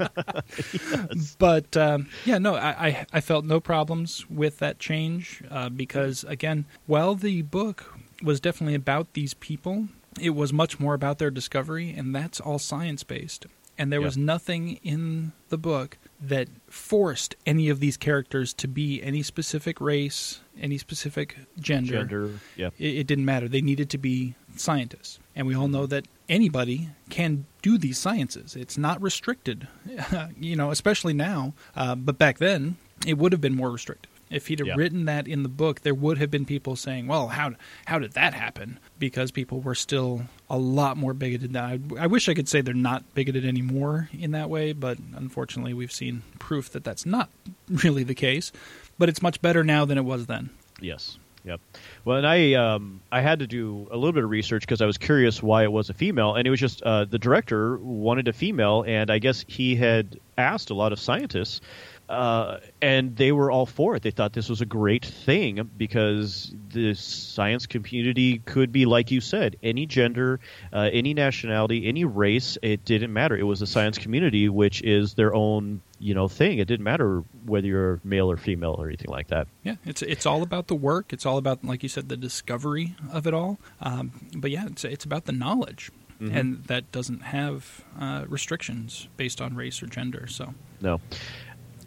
[1.38, 6.24] but um, yeah, no, I, I I felt no problems with that change uh, because
[6.24, 9.88] again, while the book was definitely about these people,
[10.20, 13.46] it was much more about their discovery, and that's all science based.
[13.82, 14.06] And there Yeah.
[14.06, 19.80] was nothing in the book that forced any of these characters to be any specific
[19.80, 21.94] race, any specific gender.
[21.98, 22.30] Gender.
[22.56, 22.70] Yeah.
[22.78, 23.48] It, it didn't matter.
[23.48, 25.18] They needed to be scientists.
[25.34, 28.54] And we all know that anybody can do these sciences.
[28.54, 29.66] It's not restricted,
[30.40, 31.52] you know, especially now.
[31.74, 34.11] Uh, but back then, it would have been more restrictive.
[34.32, 34.74] If he'd have Yeah.
[34.76, 37.52] written that in the book, there would have been people saying, "Well, how
[37.86, 41.52] how did that happen?" Because people were still a lot more bigoted.
[41.52, 44.98] Now, I, I wish I could say they're not bigoted anymore in that way, but
[45.16, 47.28] unfortunately, we've seen proof that that's not
[47.68, 48.52] really the case.
[48.98, 50.50] But it's much better now than it was then.
[50.80, 51.18] Yes.
[51.44, 51.60] Yep.
[52.04, 54.86] Well, and I um, I had to do a little bit of research because I
[54.86, 58.28] was curious why it was a female, and it was just uh, the director wanted
[58.28, 61.60] a female, and I guess he had asked a lot of scientists,
[62.08, 64.02] uh, and they were all for it.
[64.02, 69.20] They thought this was a great thing because the science community could be, like you
[69.20, 70.40] said, any gender,
[70.72, 72.58] uh, any nationality, any race.
[72.62, 73.36] It didn't matter.
[73.36, 76.58] It was the science community, which is their own you know thing.
[76.58, 79.46] It didn't matter whether you're male or female or anything like that.
[79.62, 81.12] Yeah, it's it's all about the work.
[81.12, 83.58] It's all about, like you said, the discovery of it all.
[83.80, 85.90] Um, but yeah, it's it's about the knowledge.
[86.20, 86.36] Mhm.
[86.36, 90.28] and that doesn't have uh, restrictions based on race or gender.
[90.28, 91.00] So No.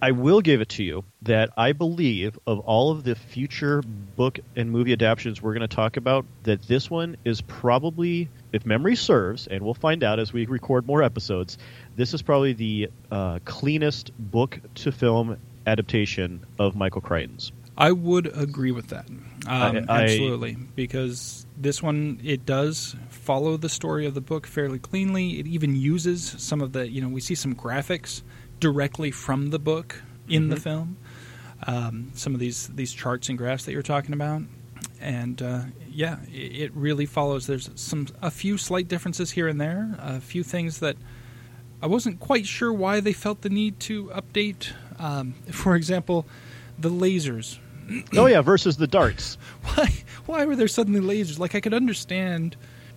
[0.01, 3.81] I will give it to you that I believe of all of the future
[4.15, 8.65] book and movie adaptations we're going to talk about, that this one is probably, if
[8.65, 11.57] memory serves, and we'll find out as we record more episodes,
[11.95, 17.51] this is probably the uh, cleanest book to film adaptation of Michael Crichton's.
[17.77, 19.09] I would agree with that.
[19.09, 24.47] Um, I- I- absolutely, because this one it does follow the story of the book
[24.47, 25.39] fairly cleanly.
[25.39, 28.21] It even uses some of the you know we see some graphics
[28.59, 30.59] directly from the book in the Mhm.
[30.61, 30.97] film.
[31.67, 34.43] Um, some of these these charts and graphs that you're talking about,
[34.99, 37.47] and uh, yeah, it, it really follows.
[37.47, 40.97] There's some a few slight differences here and there, a few things that
[41.81, 44.71] I wasn't quite sure why they felt the need to update.
[44.99, 46.25] Um, for example,
[46.77, 47.57] the lasers.
[48.17, 49.37] oh, yeah, versus the darts.
[49.75, 49.93] Why?
[50.25, 51.37] Why were there suddenly lasers?
[51.37, 52.55] Like I could understand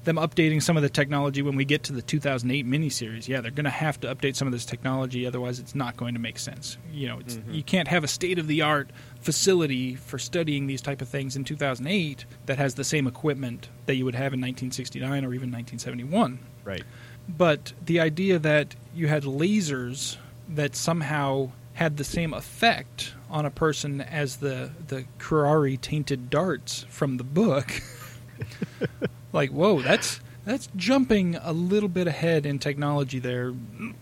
[0.08, 3.28] them updating some of the technology when we get to the 2008 miniseries.
[3.28, 6.14] Yeah, they're going to have to update some of this technology, otherwise it's not going
[6.14, 6.78] to make sense.
[6.90, 7.52] You know, it's, mm-hmm.
[7.52, 8.88] you can't have a state of the art
[9.20, 13.96] facility for studying these type of things in 2008 that has the same equipment that
[13.96, 16.38] you would have in 1969 or even 1971.
[16.64, 16.84] Right.
[17.28, 20.16] But the idea that you had lasers
[20.48, 26.86] that somehow had the same effect on a person as the the curare tainted darts
[26.88, 27.70] from the book,
[29.32, 33.52] like whoa, that's that's jumping a little bit ahead in technology there,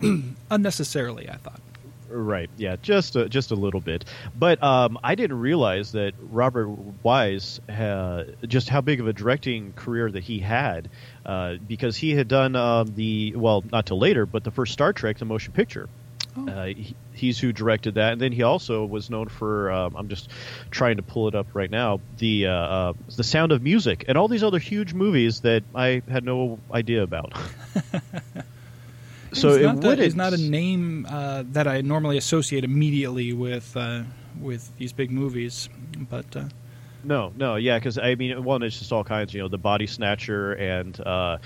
[0.51, 1.29] unnecessarily.
[1.29, 1.61] I thought.
[2.09, 2.49] Right.
[2.57, 2.77] Yeah.
[2.81, 4.05] Just a, just a little bit.
[4.39, 6.69] But um, I didn't realize that Robert
[7.03, 10.89] Wise uh, just how big of a directing career that he had
[11.25, 14.93] uh, because he had done um, the well not till later but the first Star
[14.93, 15.89] Trek the motion picture.
[16.37, 16.49] Oh.
[16.49, 19.71] Uh, he, he's who directed that, and then he also was known for.
[19.71, 20.31] Um, I'm just
[20.71, 22.01] trying to pull it up right now.
[22.19, 26.03] The uh, uh, the Sound of Music and all these other huge movies that I
[26.09, 27.33] had no idea about.
[29.33, 33.33] so it's not, would a, it's not a name uh, that I normally associate immediately
[33.33, 34.03] with uh,
[34.41, 35.69] with these big movies,
[36.11, 36.37] but.
[36.37, 36.45] Uh,
[37.05, 39.33] No, no, yeah, because I mean, one, it's just all kinds.
[39.33, 41.39] You know, the Body Snatcher and uh,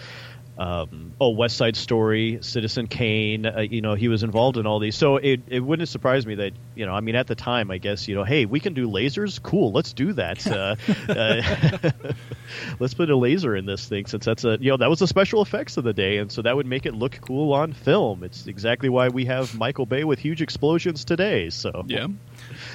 [0.61, 3.47] um, oh, West Side Story, Citizen Kane.
[3.47, 6.35] Uh, you know, he was involved in all these, so it it wouldn't surprise me
[6.35, 8.75] that you know, I mean, at the time, I guess you know, hey, we can
[8.75, 9.43] do lasers.
[9.43, 10.47] Cool, let's do that.
[10.51, 10.75] Uh,
[11.09, 11.91] uh,
[12.81, 15.07] let's put a laser in this thing since that's a you know that was the
[15.07, 18.25] special effects of the day, and so that would make it look cool on film.
[18.25, 21.51] It's exactly why we have Michael Bay with huge explosions today.
[21.51, 22.09] So Yeah,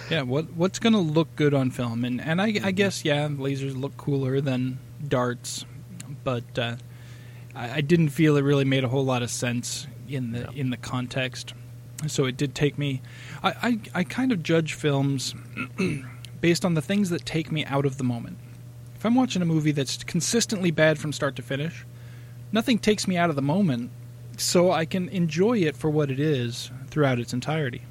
[0.10, 0.21] yeah.
[0.21, 2.06] What what's going to look good on film?
[2.06, 5.65] And and I, I guess yeah, lasers look cooler than darts,
[6.24, 6.78] but uh,
[7.56, 10.70] I, I didn't feel it really made a whole lot of sense in the in
[10.70, 11.54] the context.
[12.08, 13.02] So it did take me.
[13.44, 13.50] I
[13.94, 15.34] I, I kind of judge films
[16.41, 18.38] based on the things that take me out of the moment.
[18.96, 21.86] If I'm watching a movie that's consistently bad from start to finish,
[22.52, 23.91] nothing takes me out of the moment,
[24.38, 27.82] so I can enjoy it for what it is throughout its entirety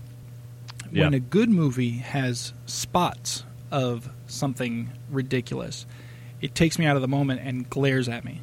[0.90, 1.04] Yeah.
[1.04, 5.86] when a good movie has spots of something ridiculous,
[6.40, 8.40] it takes me out of the moment and glares at me.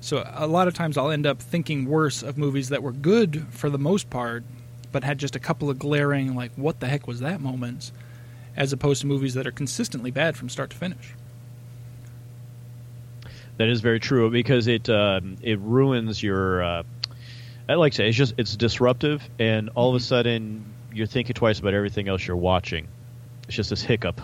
[0.00, 3.46] So a lot of times I'll end up thinking worse of movies that were good
[3.50, 4.44] for the most part,
[4.92, 7.92] but had just a couple of glaring like what the heck was that moments,
[8.56, 11.14] as opposed to movies that are consistently bad from start to finish.
[13.58, 16.64] That is very true because it um, it ruins your.
[16.64, 16.82] Uh,
[17.68, 21.34] I like to say it's just it's disruptive, and all of a sudden you're thinking
[21.34, 22.88] twice about everything else you're watching.
[23.46, 24.22] It's just this hiccup.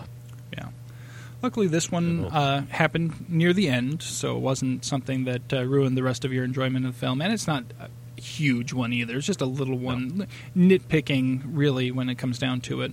[1.41, 5.95] Luckily, this one uh, happened near the end, so it wasn't something that uh, ruined
[5.95, 7.21] the rest of your enjoyment of the film.
[7.21, 9.17] And it's not a huge one either.
[9.17, 12.91] It's just a little one, nitpicking really when it comes down to it.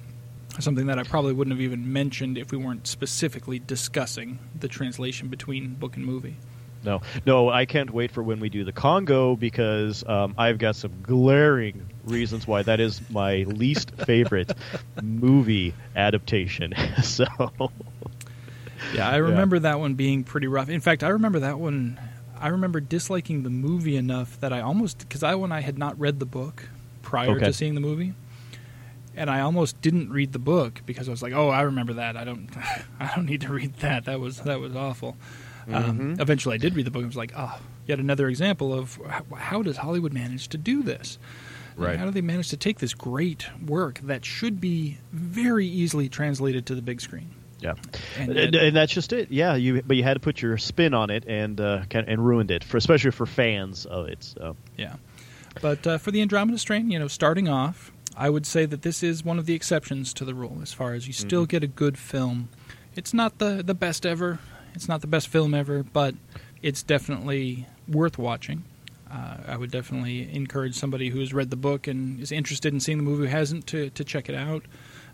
[0.60, 5.28] Something that I probably wouldn't have even mentioned if we weren't specifically discussing the translation
[5.28, 6.36] between book and movie.
[6.84, 10.76] No, no, I can't wait for when we do the Congo because um, I've got
[10.76, 14.52] some glaring reasons why that is my least favorite
[15.02, 16.74] movie adaptation.
[17.02, 17.24] so,
[18.92, 20.68] Yeah, I remember that one being pretty rough.
[20.68, 21.98] In fact, I remember that one.
[22.38, 25.98] I remember disliking the movie enough that I almost because I when I had not
[25.98, 26.68] read the book
[27.02, 27.46] prior Okay.
[27.46, 28.12] to seeing the movie,
[29.16, 32.16] and I almost didn't read the book because I was like, "Oh, I remember that.
[32.16, 32.48] I don't,
[33.00, 34.04] I don't need to read that.
[34.04, 35.16] That was that was awful."
[35.72, 36.20] Um, Mhm.
[36.20, 37.00] eventually, I did read the book.
[37.00, 40.82] and was like, "Oh, yet another example of how, how does Hollywood manage to do
[40.82, 41.18] this?
[41.76, 41.98] Right.
[41.98, 46.66] How do they manage to take this great work that should be very easily translated
[46.66, 47.30] to the big screen?"
[47.64, 47.74] Yeah,
[48.18, 49.30] And- and, and that's just it.
[49.32, 52.50] Yeah, you but you had to put your spin on it and uh, and ruined
[52.50, 54.22] it for especially for fans of it.
[54.22, 54.56] So.
[54.76, 54.96] Yeah.
[55.62, 59.02] But uh, for the Andromeda strain, you know, starting off, I would say that this
[59.02, 61.48] is one of the exceptions to the rule as far as you still Mhm.
[61.48, 62.48] get a good film.
[62.96, 64.38] It's not the, the best ever,
[64.74, 66.14] it's not the best film ever, but
[66.62, 68.64] it's definitely worth watching.
[69.10, 72.80] Uh, I would definitely encourage somebody who has read the book and is interested in
[72.80, 74.64] seeing the movie who hasn't to, to check it out.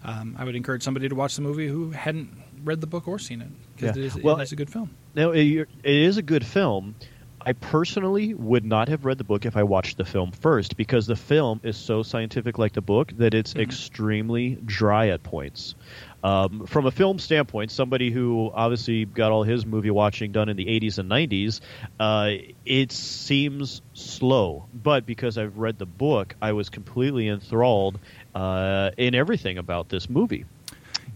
[0.03, 2.31] Um, I would encourage somebody to watch the movie who hadn't
[2.65, 4.03] read the book or seen it because Yeah.
[4.03, 4.91] it, is, Well, it is a good film.
[5.15, 6.95] Now, it, it is a good film.
[7.43, 11.07] I personally would not have read the book if I watched the film first because
[11.07, 15.75] the film is so scientific like the book that it's extremely dry at points.
[16.23, 20.59] Um, from a film standpoint, somebody who obviously got all his movie watching done in
[20.59, 21.61] the 80s and 90s,
[21.99, 22.33] uh,
[22.67, 24.67] it seems slow.
[24.75, 27.99] But because I've read the book, I was completely enthralled
[28.35, 30.45] uh, in everything about this movie.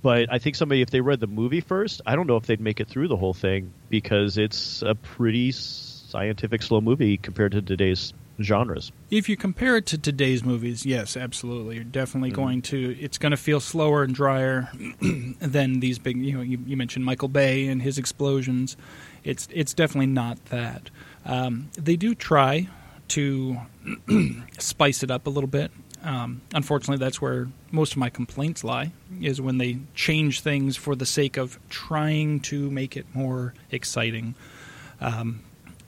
[0.03, 2.61] But I think somebody, if they read the movie first, I don't know if they'd
[2.61, 7.63] make it through the whole thing because it's a pretty scientific, slow movie compared to
[7.63, 8.93] today's genres.
[9.11, 11.77] If you compare it to today's movies, yes, absolutely.
[11.77, 12.43] You're definitely Mm-hmm.
[12.43, 12.97] going to.
[13.01, 14.69] It's going to feel slower and drier
[15.41, 16.19] than these big.
[16.19, 18.77] You know, you, you mentioned Michael Bay and his explosions.
[19.23, 20.91] It's it's definitely not that.
[21.25, 22.69] Um, they do try
[23.09, 23.57] to
[24.59, 25.71] spice it up a little bit.
[26.05, 28.93] Um, unfortunately, that's where most of my complaints lie.
[29.21, 34.35] Is when they change things for the sake of trying to make it more exciting.
[35.01, 35.41] Um,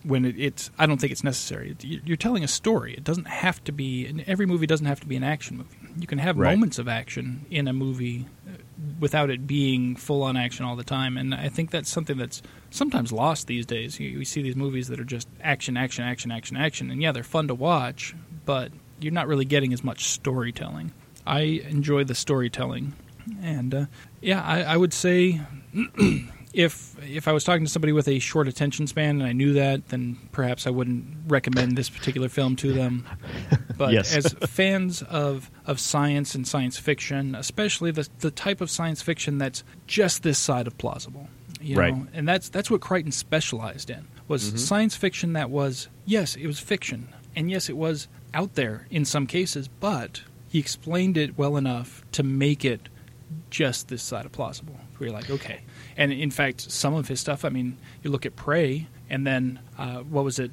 [0.03, 1.77] when it, it's I don't think it's necessary.
[1.81, 2.95] You- You're telling a story.
[2.95, 4.07] It doesn't have to be.
[4.07, 5.77] and Every movie doesn't have to be an action movie.
[5.99, 6.55] You can have Right.
[6.55, 8.53] moments of action in a movie uh,
[9.01, 11.17] without it being full on action all the time.
[11.19, 12.41] And I think that's something that's
[12.71, 13.99] sometimes lost these days.
[13.99, 17.11] You, you see these movies that are just action, action, action, action, action, and yeah,
[17.13, 18.15] they're fun to watch,
[18.45, 18.71] but
[19.01, 20.93] you're not really getting as much storytelling.
[21.27, 22.93] I enjoy the storytelling,
[23.43, 23.87] and uh,
[24.21, 25.41] yeah, I, I would say
[26.53, 29.53] if if I was talking to somebody with a short attention span and I knew
[29.55, 33.07] that, then perhaps I wouldn't recommend this particular film to them.
[33.77, 34.17] But Yes.
[34.17, 39.37] as fans of of science and science fiction, especially the the type of science fiction
[39.37, 41.29] that's just this side of plausible,
[41.61, 41.95] you Right.
[41.95, 44.59] know, and that's that's what Crichton specialized in was Mhm.
[44.59, 49.05] science fiction that was yes, it was fiction, and yes, it was out there in
[49.05, 52.89] some cases, but he explained it well enough to make it
[53.51, 54.77] just this side of plausible.
[54.99, 55.61] Where you're like, okay.
[55.97, 59.59] And in fact, some of his stuff, I mean, you look at Prey, and then
[59.79, 60.51] uh, what was it?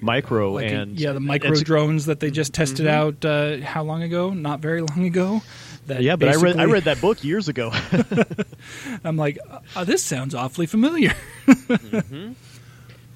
[0.00, 2.90] Micro Like a- and yeah, the micro drones that they just tested Mhm.
[2.90, 4.30] out uh, how long ago?
[4.30, 5.42] Not very long ago.
[5.86, 7.70] That yeah, but I read I read that book years ago.
[9.04, 9.38] I'm like,
[9.76, 11.14] uh, this sounds awfully familiar.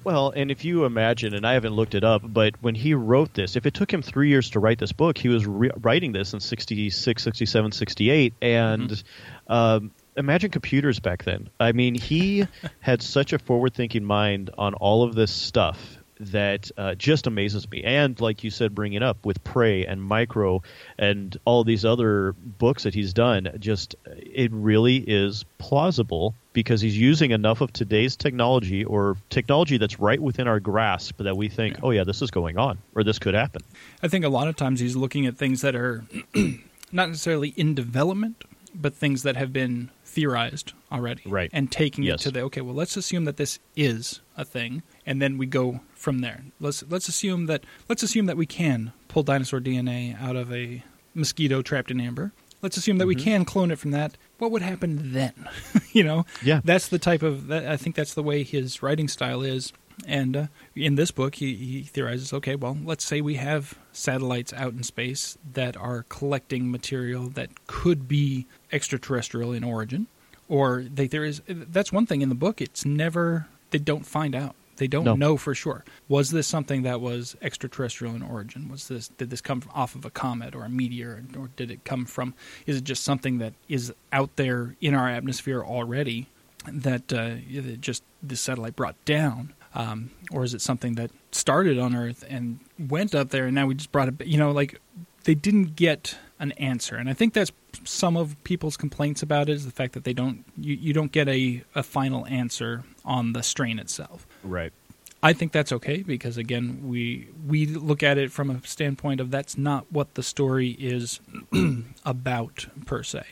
[0.03, 3.33] Well, and if you imagine, and I haven't looked it up, but when he wrote
[3.33, 6.13] this, if it took him three years to write this book, he was re- writing
[6.13, 8.33] this in 66, 67, 68.
[8.41, 9.03] And
[9.47, 11.49] um, imagine computers back then.
[11.59, 12.47] I mean, he
[12.79, 17.69] had such a forward thinking mind on all of this stuff that uh, just amazes
[17.71, 17.81] me.
[17.83, 20.61] And like you said, bringing up with Prey and Micro
[20.97, 26.97] and all these other books that he's done, just it really is plausible because he's
[26.97, 31.77] using enough of today's technology or technology that's right within our grasp that we think,
[31.83, 33.61] oh yeah, this is going on or this could happen.
[34.03, 36.03] I think a lot of times he's looking at things that are
[36.91, 38.43] not necessarily in development,
[38.75, 41.21] but things that have been theorized already.
[41.25, 41.49] Right.
[41.53, 42.21] And taking Yes.
[42.21, 45.45] it to the okay, well let's assume that this is a thing and then we
[45.45, 46.43] go from there.
[46.59, 50.83] Let's let's assume that let's assume that we can pull dinosaur DNA out of a
[51.13, 52.31] mosquito trapped in amber.
[52.61, 53.23] Let's assume that we Mhm.
[53.23, 54.17] can clone it from that.
[54.37, 55.33] What would happen then?
[55.93, 56.25] you know?
[56.43, 56.59] Yeah.
[56.63, 59.71] That's the type of that, I think that's the way his writing style is.
[60.07, 64.53] And uh, in this book, he, he theorizes okay, well, let's say we have satellites
[64.53, 70.07] out in space that are collecting material that could be extraterrestrial in origin,
[70.47, 71.41] or they, there is.
[71.47, 72.61] That's one thing in the book.
[72.61, 74.55] It's never they don't find out.
[74.79, 75.15] They don't No.
[75.15, 75.85] know for sure.
[76.07, 78.67] Was this something that was extraterrestrial in origin?
[78.69, 81.83] Was this did this come off of a comet or a meteor, or did it
[81.85, 82.33] come from?
[82.65, 86.27] Is it just something that is out there in our atmosphere already
[86.65, 87.35] that uh,
[87.79, 89.53] just the satellite brought down?
[89.75, 93.67] Um, or is it something that started on Earth and went up there, and now
[93.67, 94.25] we just brought it?
[94.25, 94.81] You know, like
[95.23, 97.51] they didn't get an answer, and I think that's
[97.83, 101.11] some of people's complaints about it is the fact that they don't you, you don't
[101.11, 104.25] get a, a final answer on the strain itself.
[104.43, 104.73] Right.
[105.21, 109.31] I think that's okay because again, we we look at it from a standpoint of
[109.31, 111.19] that's not what the story is
[112.05, 113.23] about per se.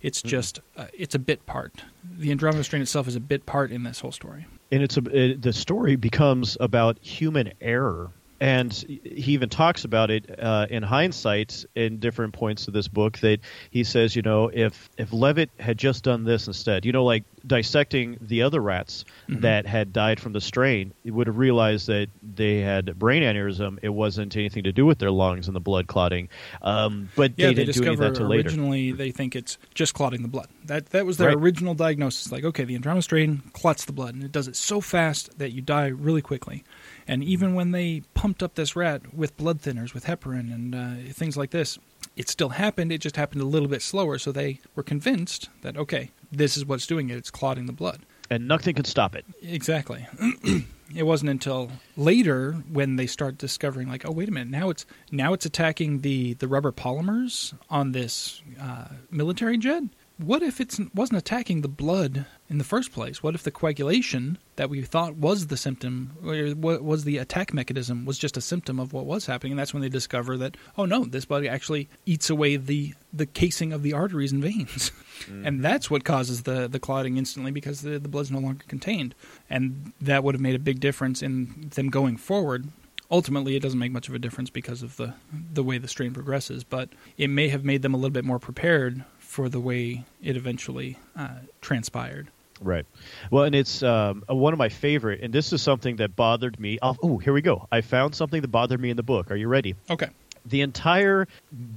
[0.00, 1.82] It's just uh, it's a bit part.
[2.04, 4.46] The Andromeda strain itself is a bit part in this whole story.
[4.70, 8.10] and it's a it, the story becomes about human error
[8.42, 13.18] and he even talks about it uh, in hindsight in different points of this book
[13.20, 13.38] that
[13.70, 17.24] he says you know if if levitt had just done this instead you know like
[17.46, 19.42] dissecting the other rats Mhm.
[19.42, 23.78] that had died from the strain he would have realized that they had brain aneurysm
[23.82, 26.28] it wasn't anything to do with their lungs and the blood clotting
[26.62, 29.10] um, but Yeah, they they, didn't do any of discover that till later originally they
[29.12, 30.48] think it's just clotting the blood.
[30.64, 31.36] That that was their Right.
[31.36, 32.32] original diagnosis.
[32.32, 35.52] Like, okay, the Andromeda strain clots the blood, and it does it so fast that
[35.52, 36.64] you die really quickly.
[37.06, 41.12] And even when they pumped up this rat with blood thinners, with heparin, and uh,
[41.12, 41.78] things like this.
[42.16, 42.92] It still happened.
[42.92, 44.18] It just happened a little bit slower.
[44.18, 47.16] So they were convinced that okay, this is what's doing it.
[47.16, 48.00] It's clotting the blood.
[48.30, 49.24] And nothing can stop it.
[49.42, 50.06] Exactly.
[50.96, 54.86] it wasn't until later when they start discovering, like, oh, wait a minute, now it's
[55.10, 59.84] now it's attacking the the rubber polymers on this uh, military jet.
[60.22, 63.22] What if it wasn't attacking the blood in the first place?
[63.22, 67.52] What if the coagulation that we thought was the symptom, or what was the attack
[67.52, 69.52] mechanism, was just a symptom of what was happening?
[69.52, 73.26] And that's when they discover that, oh no, this bug actually eats away the the
[73.26, 74.92] casing of the arteries and veins,
[75.24, 75.46] mm.
[75.46, 79.14] and that's what causes the the clotting instantly because the the blood's no longer contained,
[79.50, 82.68] and that would have made a big difference in them going forward
[83.10, 85.12] ultimately it doesn't make much of a difference because of the
[85.52, 88.38] the way the strain progresses but it may have made them a little bit more
[88.38, 92.28] prepared for the way it eventually uh, transpired.
[92.60, 92.84] Right.
[93.30, 96.78] Well, and it's um, one of my favorite, and this is something that bothered me.
[96.82, 97.66] Oh, here we go.
[97.72, 99.30] I found something that bothered me in the book.
[99.30, 99.74] Are you ready?
[99.88, 100.10] Okay.
[100.44, 101.28] The entire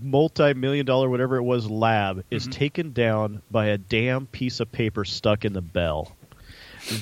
[0.02, 2.52] multi-million dollar whatever it was lab is mm-hmm.
[2.52, 6.14] taken down by a damn piece of paper stuck in the bell.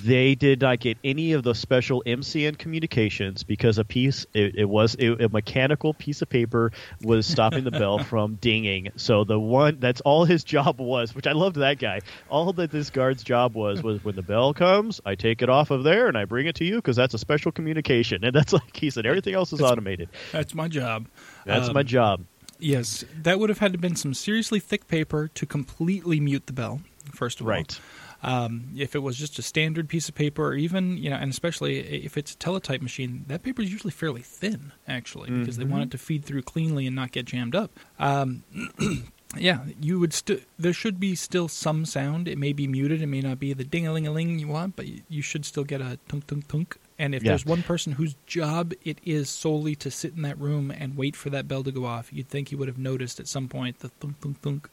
[0.04, 4.66] They did not get any of the special MCN communications because a piece it, it
[4.66, 6.72] was it, a mechanical piece of paper
[7.02, 8.90] was stopping the bell from dinging.
[8.96, 12.02] So the one that's all his job was, which I loved that guy.
[12.30, 15.72] All that this guard's job was was when the bell comes, I take it off
[15.72, 18.24] of there and I bring it to you because that's a special communication.
[18.24, 20.10] And that's like he said, everything else is that's, automated.
[20.32, 21.08] That's my job.
[21.46, 22.26] That's um, my job.
[22.60, 26.54] Yes, that would have had to been some seriously thick paper to completely mute the
[26.54, 26.82] bell.
[27.14, 27.80] First of all, right.
[28.24, 31.30] Um, if it was just a standard piece of paper, or even you know, and
[31.30, 35.68] especially if it's a teletype machine, that paper is usually fairly thin, actually, because mm-hmm.
[35.68, 35.92] they want it mm-hmm.
[35.92, 37.78] to feed through cleanly and not get jammed up.
[38.00, 38.44] Um,
[39.38, 40.40] yeah, you would still.
[40.58, 42.30] There should be still some sound.
[42.30, 43.02] It may be muted.
[43.02, 45.44] It may not be the ding a ling a ling you want, but you should
[45.44, 46.78] still get a tunk tunk tunk.
[46.98, 47.32] And if yeah.
[47.32, 51.18] there's one person whose job it is solely to sit in that room and wait
[51.18, 53.80] for that bell to go off, you'd think he would have noticed at some point
[53.80, 54.70] the thunk thunk thunk.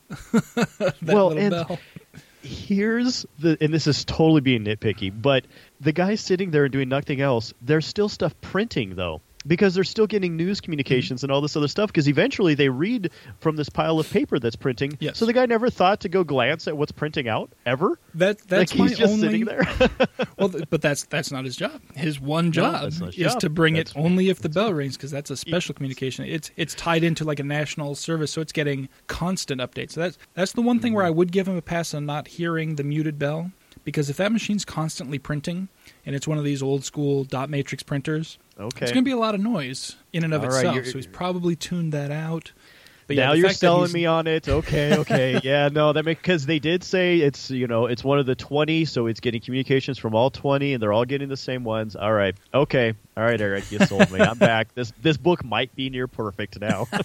[0.79, 1.79] that well, little bell
[2.43, 5.47] here's the and this is totally being nitpicky, but
[5.81, 9.21] the guy sitting there and doing nothing else, there's still stuff printing though.
[9.47, 10.65] Because they're still getting news mm-hmm.
[10.65, 11.89] communications and all this other stuff.
[11.89, 13.11] Because eventually they read
[13.41, 14.97] from this pile of paper that's printing.
[15.01, 15.19] Yes.
[15.19, 17.99] So the guy never thought to go glance at what's printing out ever.
[18.15, 19.27] That that's like he's just only...
[19.27, 19.63] sitting there.
[20.39, 21.81] well, but that's that's not his job.
[21.95, 23.41] His one job no, is job.
[23.41, 26.25] to bring that's, it only if the bell rings, because that's a special communication.
[26.25, 29.93] It's it's tied into like a national service, so it's getting constant updates.
[29.93, 31.15] So that's that's the one thing where mm-hmm.
[31.15, 33.53] I would give him a pass on not hearing the muted bell,
[33.85, 35.69] because if that machine's constantly printing
[36.07, 38.85] and it's one of these old school dot matrix printers Okay.
[38.85, 40.75] It's going to be a lot of noise in and of All right, itself.
[40.75, 42.53] you're- so he's probably tuned that out.
[43.07, 44.49] But now yeah, you're selling me on it.
[44.49, 48.27] Okay, okay, yeah, no, that because they did say it's you know it's one of
[48.27, 51.65] the twenty, so it's getting communications from all twenty, and they're all getting the same
[51.65, 51.97] ones.
[51.97, 54.21] All right, okay, all right, Eric, you sold me.
[54.21, 54.69] I'm back.
[54.77, 56.87] This this book might be near perfect now.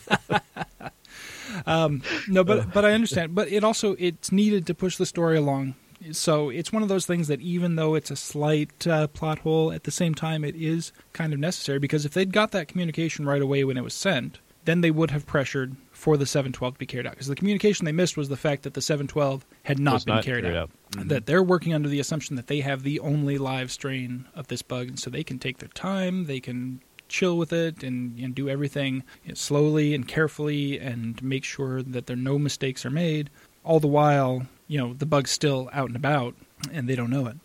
[1.65, 3.33] Um, no, but but I understand.
[3.33, 5.75] But it also it's needed to push the story along.
[6.11, 9.71] So it's one of those things that even though it's a slight uh, plot hole,
[9.71, 13.25] at the same time it is kind of necessary because if they'd got that communication
[13.25, 16.79] right away when it was sent, then they would have pressured for the 712 to
[16.79, 17.11] be carried out.
[17.13, 20.15] Because the communication they missed was the fact that the 712 had not Was been
[20.15, 20.71] not carried, carried out.
[20.97, 21.03] out.
[21.05, 21.09] Mhm.
[21.09, 24.61] That they're working under the assumption that they have the only live strain of this
[24.63, 28.33] bug, and so they can take their time, they can chill with it and, and
[28.33, 29.03] do everything
[29.35, 33.29] slowly and carefully and make sure that there no mistakes are made.
[33.63, 36.35] All the while, you know, the bug's still out and about
[36.71, 37.37] and they don't know it.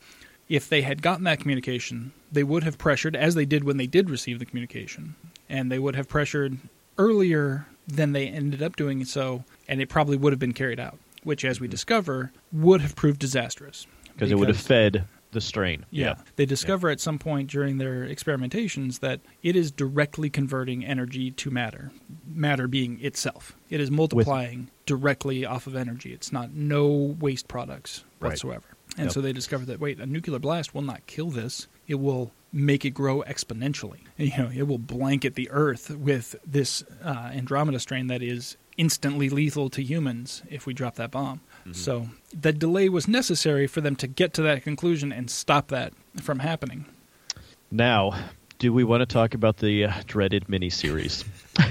[0.48, 3.86] If they had gotten that communication, they would have pressured, as they did when they
[3.86, 5.14] did receive the communication,
[5.48, 6.58] and they would have pressured
[6.98, 10.98] earlier than they ended up doing so, and it probably would have been carried out,
[11.22, 11.70] which, as we Mm-hmm.
[11.72, 13.86] discover, would have proved disastrous.
[14.12, 15.86] Because it would have fed the strain.
[15.90, 16.14] Yeah.
[16.36, 21.50] They discover at some point during their experimentations that it is directly converting energy to
[21.50, 21.92] matter,
[22.26, 23.54] matter being itself.
[23.68, 26.12] It is multiplying directly off of energy.
[26.12, 28.30] It's not no waste products Right.
[28.30, 28.66] whatsoever.
[28.96, 29.12] And Yep.
[29.12, 31.68] so they discover that wait, a nuclear blast will not kill this.
[31.86, 33.98] It will make it grow exponentially.
[34.18, 39.28] You know, it will blanket the earth with this uh, Andromeda strain that is instantly
[39.30, 41.40] lethal to humans if we drop that bomb.
[41.72, 45.92] So the delay was necessary for them to get to that conclusion and stop that
[46.20, 46.86] from happening.
[47.70, 48.14] Now,
[48.58, 51.24] do we want to talk about the uh, dreaded miniseries?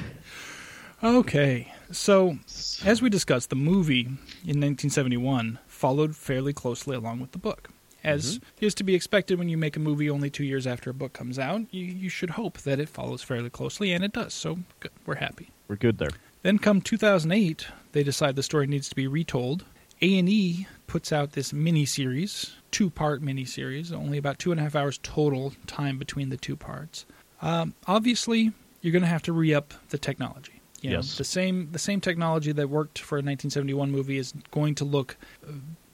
[1.01, 2.39] Okay, so
[2.83, 7.69] as we discussed, the movie in 1971 followed fairly closely along with the book.
[8.03, 10.93] As is to be expected when you make a movie only two years after a
[10.93, 14.33] book comes out, you, you should hope that it follows fairly closely, and it does.
[14.33, 14.91] So good.
[15.05, 15.51] we're happy.
[15.69, 16.11] We're good there.
[16.41, 19.63] Then come 2008, they decide the story needs to be retold.
[20.01, 25.53] A&E puts out this mini-series, two-part mini-series, only about two and a half hours total
[25.67, 27.05] time between the two parts.
[27.41, 30.53] Um, obviously, you're going to have to re up the technology.
[30.81, 31.17] You know, Yes.
[31.17, 35.17] the same the same technology that worked for a 1971 movie is going to look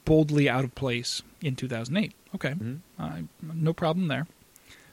[0.04, 2.12] boldly out of place in 2008.
[2.36, 2.78] Okay, Mhm.
[2.98, 4.28] uh, no problem there.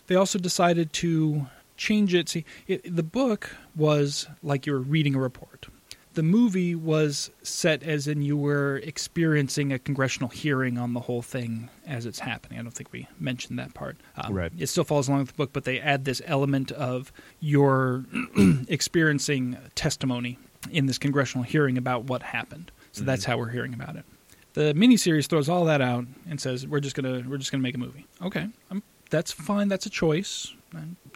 [0.08, 1.46] They also decided to
[1.78, 2.28] change it.
[2.30, 5.68] See, it, the book was like you were reading a report.
[6.14, 11.24] The movie was set as in you were experiencing a congressional hearing on the whole
[11.24, 12.60] thing as it's happening.
[12.60, 13.98] I don't think we mentioned that part.
[14.18, 14.52] Um, Right.
[14.58, 18.06] It still follows along with the book, but they add this element of your
[18.68, 20.38] experiencing testimony
[20.72, 22.72] in this congressional hearing about what happened.
[22.92, 24.06] So that's how we're hearing about it.
[24.54, 27.74] The miniseries throws all that out and says we're just gonna we're just gonna make
[27.74, 28.06] a movie.
[28.22, 29.68] Okay, um, that's fine.
[29.68, 30.54] That's a choice.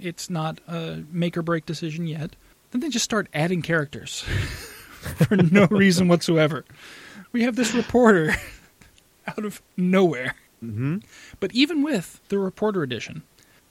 [0.02, 2.36] It's not a make or break decision yet.
[2.72, 4.26] Then they just start adding characters
[5.28, 6.66] for no reason whatsoever.
[7.32, 8.36] We have this reporter
[9.28, 10.36] out of nowhere.
[10.64, 10.98] Mm-hmm.
[11.40, 13.24] But even with the reporter edition,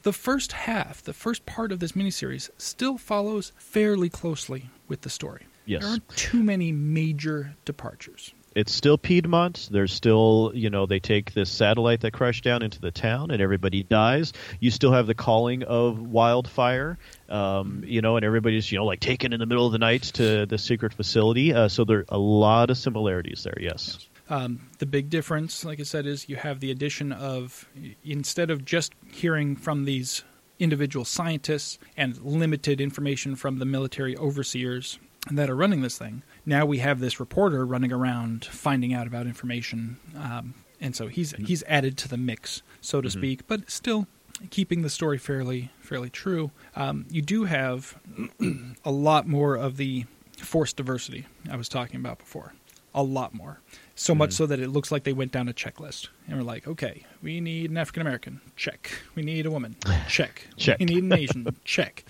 [0.02, 5.10] the first half, the first part of this miniseries, still follows fairly closely with the
[5.10, 5.46] story.
[5.64, 5.82] Yes.
[5.82, 8.32] There aren't too many major departures.
[8.56, 9.68] It's still Piedmont.
[9.70, 13.42] There's still, you know, they take this satellite that crashed down into the town and
[13.42, 14.32] everybody dies.
[14.60, 16.96] You still have the calling of wildfire,
[17.28, 20.04] um, you know, and everybody's, you know, like taken in the middle of the night
[20.14, 21.52] to the secret facility.
[21.52, 24.08] Uh, so there are a lot of similarities there, yes.
[24.30, 27.68] Um, the big difference, like I said, is you have the addition of
[28.02, 30.24] instead of just hearing from these
[30.58, 34.98] individual scientists and limited information from the military overseers
[35.30, 39.26] that are running this thing, now we have this reporter running around finding out about
[39.26, 44.06] information, um, and so he's he's added to the mix, so to speak, but still
[44.50, 46.52] keeping the story fairly fairly true.
[46.74, 47.98] Um, you do have
[48.84, 50.04] a lot more of the
[50.38, 52.54] forced diversity I was talking about before.
[52.94, 53.60] A lot more.
[53.98, 56.68] So much so that it looks like they went down a checklist and were like,
[56.68, 58.42] okay, we need an African American.
[58.54, 58.90] Check.
[59.14, 59.74] We need a woman.
[60.08, 60.46] Check.
[60.58, 60.78] Check.
[60.80, 61.56] We need an Asian.
[61.64, 62.04] Check.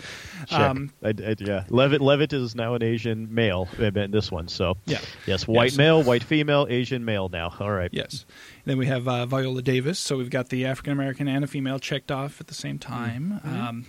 [0.46, 0.58] Check.
[0.60, 4.48] Um, I, I- yeah, Levitt Levitt is now an Asian male in this one.
[4.48, 4.98] So Yeah.
[5.26, 5.76] yes, white Yes.
[5.78, 7.28] male, white female, Asian male.
[7.28, 7.90] Now, all right.
[7.92, 8.26] Yes.
[8.64, 10.00] Then we have uh, Viola Davis.
[10.00, 13.40] So we've got the African American and a female checked off at the same time.
[13.44, 13.86] Um,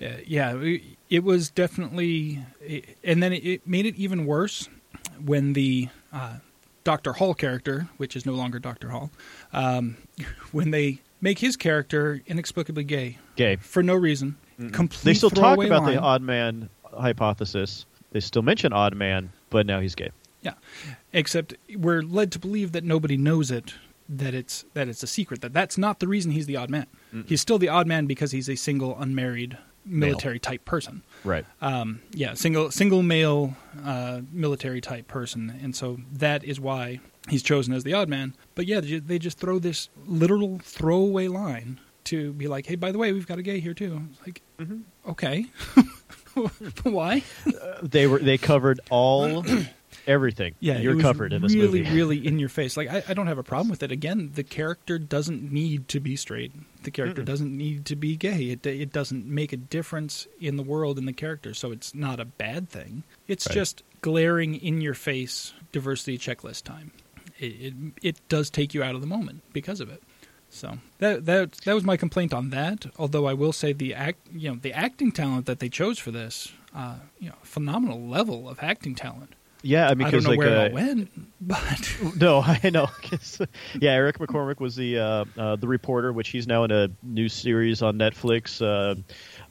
[0.00, 2.42] uh, yeah, it, it was definitely,
[3.04, 4.68] and then it, it made it even worse
[5.22, 6.36] when the uh,
[6.88, 7.12] Dr.
[7.12, 8.88] Hall character, which is no longer Dr.
[8.88, 9.10] Hall,
[9.52, 9.98] um,
[10.52, 13.56] when they make his character inexplicably gay Gay.
[13.56, 14.38] for no reason.
[14.72, 15.96] Complete They still talk about line.
[15.96, 17.84] the odd man hypothesis.
[18.12, 20.08] They still mention odd man, but now he's gay.
[20.40, 20.54] Yeah,
[21.12, 23.74] except we're led to believe that nobody knows it,
[24.08, 25.42] that it's that it's a secret.
[25.42, 26.86] That that's not the reason he's the odd man.
[27.26, 31.02] He's still the odd man because he's a single, unmarried, military type person.
[31.24, 31.44] Right.
[31.60, 37.42] Um, yeah, single single male uh, military type person, and so that is why he's
[37.42, 38.34] chosen as the odd man.
[38.54, 42.98] But yeah, they just throw this literal throwaway line to be like, "Hey, by the
[42.98, 44.42] way, we've got a gay here too." It's like,
[45.08, 45.46] okay,
[46.82, 47.22] why?
[47.82, 49.44] They were they covered all
[50.08, 50.54] everything.
[50.58, 51.94] Yeah, you're covered in this really, movie.
[51.94, 52.76] really in your face.
[52.76, 53.92] Like I, I don't have a problem with it.
[53.92, 56.52] Again, the character doesn't need to be straight.
[56.82, 58.50] The character doesn't need to be gay.
[58.50, 62.18] It it doesn't make a difference in the world in the character, so it's not
[62.18, 63.04] a bad thing.
[63.28, 63.54] It's Right.
[63.54, 66.90] just glaring in your face diversity checklist time.
[67.38, 70.02] It, it it does take you out of the moment because of it.
[70.50, 72.86] So that that that was my complaint on that.
[72.98, 76.10] Although I will say the act, you know, the acting talent that they chose for
[76.10, 79.34] this, uh, you know, phenomenal level of acting talent.
[79.62, 82.88] Yeah, I mean, I don't know like, where uh, it went, but No, I know.
[83.80, 87.28] yeah, Eric McCormack was the uh, uh, the reporter, which he's now in a new
[87.28, 88.62] series on Netflix.
[88.62, 88.94] Uh,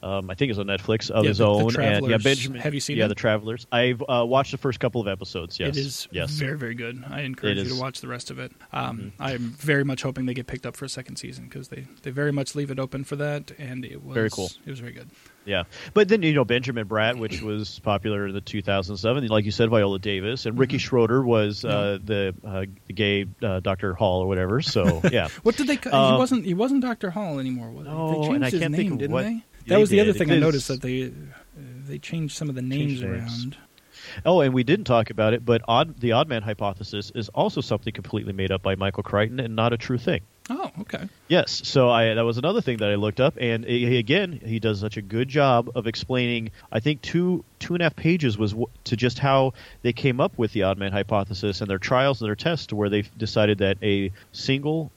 [0.06, 1.76] um, I think it's on Netflix of Yeah, his the- the own.
[1.82, 2.62] and yeah, Benjamin.
[2.62, 3.68] Have you seen Yeah, the Travelers.
[3.72, 5.60] I've uh, watched the first couple of episodes.
[5.60, 6.32] Yes, it is yes.
[6.32, 7.04] very, very good.
[7.10, 7.68] I encourage It you is.
[7.70, 7.78] Mm-hmm.
[7.78, 8.52] to watch the rest of it.
[8.72, 11.86] Um, I'm very much hoping they get picked up for a second season because they,
[12.04, 14.50] they very much leave it open for that, and it was Very cool.
[14.66, 15.10] It was very good.
[15.48, 19.52] Yeah, but then you know Benjamin Bratt, which was popular in the 2007, like you
[19.52, 20.60] said, Viola Davis, and Mm-hmm.
[20.62, 24.62] Ricky Schroder was uh, the, uh, the gay uh, Doctor Hall or whatever.
[24.62, 25.78] So yeah, What did they?
[25.90, 26.46] Um, he wasn't.
[26.46, 27.72] He wasn't Doctor Hall anymore.
[27.72, 27.94] Was he?
[27.94, 29.44] They changed and I his can't name, didn't what they?
[29.66, 31.10] they That was the other thing I noticed that they uh,
[31.88, 33.04] they changed some of the names names.
[33.04, 33.58] around.
[34.26, 37.62] Oh, and we didn't talk about it, but odd, the odd man hypothesis is also
[37.62, 40.22] something completely made up by Michael Crichton and not a true thing.
[40.50, 41.10] Oh, okay.
[41.28, 44.60] Yes, so I that was another thing that I looked up, and he, again, he
[44.60, 46.52] does such a good job of explaining.
[46.72, 50.22] I think two two and a half pages was w- to just how they came
[50.22, 53.58] up with the odd man hypothesis and their trials and their tests, where they decided
[53.58, 54.92] that a single,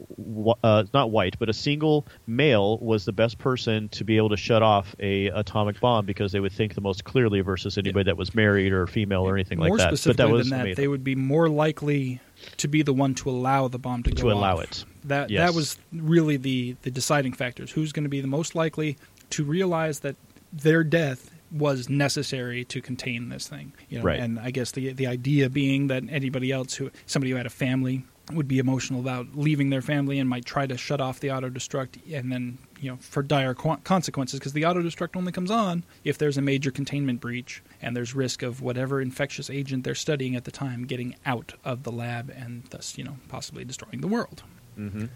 [0.62, 4.36] uh, not white, but a single male was the best person to be able to
[4.36, 8.16] shut off a atomic bomb because they would think the most clearly versus anybody that
[8.16, 9.90] was married or female or anything more like that.
[9.90, 12.20] But specifically that was than that, they would be more likely
[12.58, 14.64] to be the one to allow the bomb to, to go allow off.
[14.64, 14.84] it.
[15.04, 15.48] That Yes.
[15.48, 17.70] that was really the the deciding factors.
[17.70, 18.96] Who's going to be the most likely
[19.30, 20.16] to realize that
[20.52, 23.72] their death was necessary to contain this thing.
[23.88, 24.20] You know, Right.
[24.20, 27.50] And I guess the the idea being that anybody else who somebody who had a
[27.50, 31.32] family would be emotional about leaving their family and might try to shut off the
[31.32, 35.30] auto destruct and then you know for dire qu- consequences because the auto destruct only
[35.32, 39.84] comes on if there's a major containment breach and there's risk of whatever infectious agent
[39.84, 43.64] they're studying at the time getting out of the lab and thus you know possibly
[43.64, 44.42] destroying the world.
[44.78, 45.06] Mm-hmm.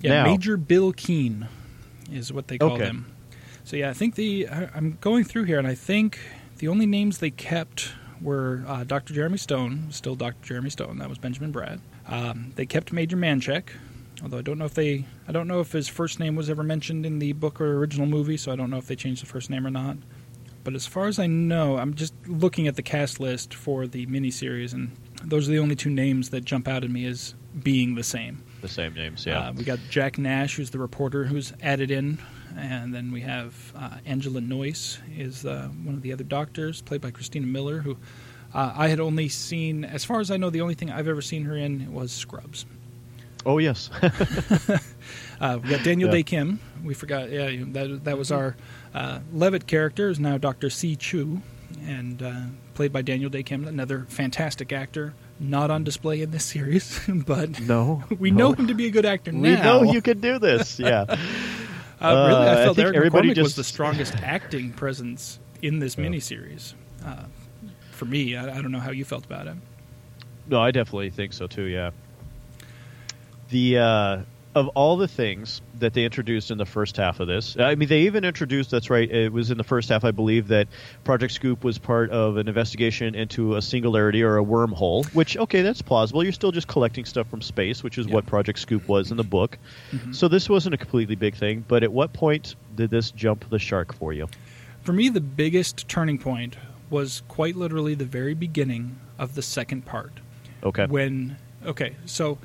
[0.00, 1.48] Yeah, Now- Major Bill Keene
[2.12, 2.84] is what they call Okay.
[2.86, 3.06] him.
[3.64, 6.18] So yeah, I think the I, I'm going through here, and I think
[6.58, 9.12] the only names they kept were uh, Dr.
[9.14, 10.36] Jeremy Stone, still Dr.
[10.46, 10.98] Jeremy Stone.
[10.98, 11.80] That was Benjamin Bratt.
[12.06, 13.64] Um, they kept Major Manchek,
[14.22, 16.62] although I don't know if they I don't know if his first name was ever
[16.62, 19.26] mentioned in the book or original movie, so I don't know if they changed the
[19.26, 19.96] first name or not.
[20.64, 24.06] But as far as I know, I'm just looking at the cast list for the
[24.06, 24.94] miniseries, and
[25.24, 28.42] those are the only two names that jump out at me as being the same.
[28.60, 29.48] The same names, yeah.
[29.48, 32.18] Uh, we got Jack Nash, who's the reporter who's added in,
[32.56, 37.00] and then we have uh, Angela Noyce is uh, one of the other doctors, played
[37.00, 37.96] by Christina Miller, who
[38.52, 41.22] uh, I had only seen, as far as I know, the only thing I've ever
[41.22, 42.66] seen her in was Scrubs.
[43.46, 43.90] Oh yes.
[45.40, 46.14] Uh, we got Daniel Yeah.
[46.16, 46.58] Dae Kim.
[46.82, 48.56] We forgot, yeah, that that was our
[48.92, 50.08] uh, Levitt character.
[50.08, 51.40] Is now Doctor C Chu,
[51.86, 52.40] and uh,
[52.74, 55.14] played by Daniel Dae Kim, another fantastic actor.
[55.38, 58.02] Not on display in this series, but no.
[58.18, 58.48] we no.
[58.48, 59.62] know him to be a good actor We now.
[59.62, 60.80] know you can do this.
[60.80, 61.02] Yeah.
[61.08, 61.16] Uh,
[62.00, 65.78] really, Uh, I I felt think Eric everybody McCormack was the strongest acting presence in
[65.78, 66.74] this miniseries.
[67.06, 67.26] Uh,
[67.92, 69.54] for me, I, I don't know how you felt about it.
[70.48, 71.66] No, I definitely think so too.
[71.66, 71.92] Yeah.
[73.50, 74.18] The uh,
[74.54, 77.88] of all the things that they introduced in the first half of this, I mean,
[77.88, 78.70] they even introduced.
[78.70, 79.10] That's right.
[79.10, 80.68] It was in the first half, I believe, that
[81.04, 85.06] Project Scoop was part of an investigation into a singularity or a wormhole.
[85.14, 86.24] Which, okay, that's plausible.
[86.24, 89.24] You're still just collecting stuff from space, which is what Project Scoop was in the
[89.24, 89.58] book.
[90.12, 91.64] So this wasn't a completely big thing.
[91.68, 94.28] But at what point did this jump the shark for you?
[94.82, 96.56] For me, the biggest turning point
[96.90, 100.12] was quite literally the very beginning of the second part.
[100.62, 100.86] Okay.
[100.86, 102.38] When okay, so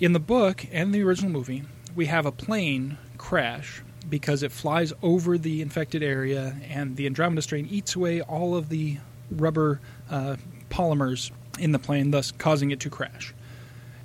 [0.00, 4.92] in the book and the original movie, we have a plane crash because it flies
[5.02, 8.98] over the infected area, and the Andromeda strain eats away all of the
[9.30, 9.80] rubber
[10.10, 10.36] uh,
[10.70, 13.34] polymers in the plane, thus causing it to crash.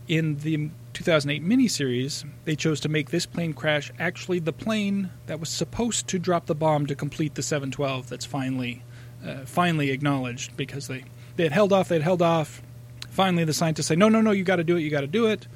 [0.08, 5.40] In the 2008 miniseries, they chose to make this plane crash actually the plane that
[5.40, 8.84] was supposed to drop the bomb to complete the 712 that's finally
[9.26, 11.06] uh, finally acknowledged because they,
[11.38, 12.62] they had held off, they had held off.
[13.10, 15.08] Finally, the scientists say, no, no, no, you got to do it, you got to
[15.08, 15.48] do it.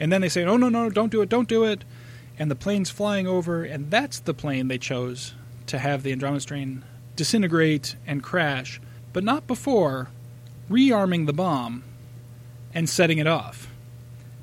[0.00, 1.84] And then they say, no, no, no, don't do it, don't do it.
[2.38, 5.34] And the plane's flying over, and that's the plane they chose
[5.66, 6.82] to have the Andromeda strain
[7.16, 8.80] disintegrate and crash,
[9.12, 10.08] but not before
[10.70, 11.84] rearming the bomb
[12.72, 13.68] and setting it off.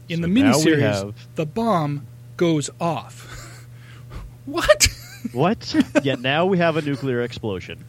[0.08, 2.06] In So the miniseries, have- the bomb
[2.38, 3.58] goes off.
[4.46, 4.88] what?
[5.34, 5.76] What?
[6.04, 7.84] Yet now we have a nuclear explosion.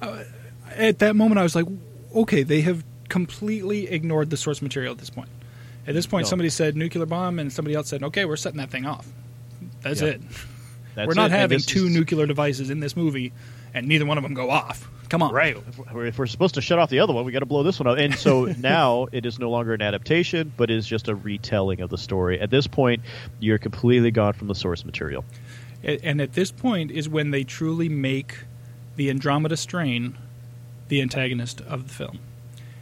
[0.00, 0.22] Uh,
[0.70, 1.66] at that moment, I was like,
[2.14, 5.28] okay, they have completely ignored the source material at this point.
[5.86, 6.30] At this point, No.
[6.30, 9.06] somebody said nuclear bomb, and somebody else said, okay, we're setting that thing off.
[9.82, 10.20] That's it.
[10.94, 13.32] That's we're not it, having two is- nuclear devices in this movie,
[13.72, 14.88] and neither one of them go off.
[15.08, 15.32] Come on.
[15.34, 15.56] Right.
[15.92, 17.88] If we're, supposed to shut off the other one, we got to blow this one
[17.88, 17.98] up.
[17.98, 21.90] And so now it is no longer an adaptation, but is just a retelling of
[21.90, 22.38] the story.
[22.38, 23.02] At this point,
[23.40, 25.24] you're completely gone from the source material.
[25.82, 28.36] And at this point is when they truly make
[28.94, 30.16] the Andromeda strain
[30.86, 32.20] the antagonist of the film.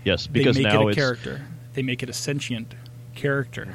[0.04, 1.46] Yes, They because make now it a it's character.
[1.72, 2.74] They make it a sentient
[3.18, 3.74] character.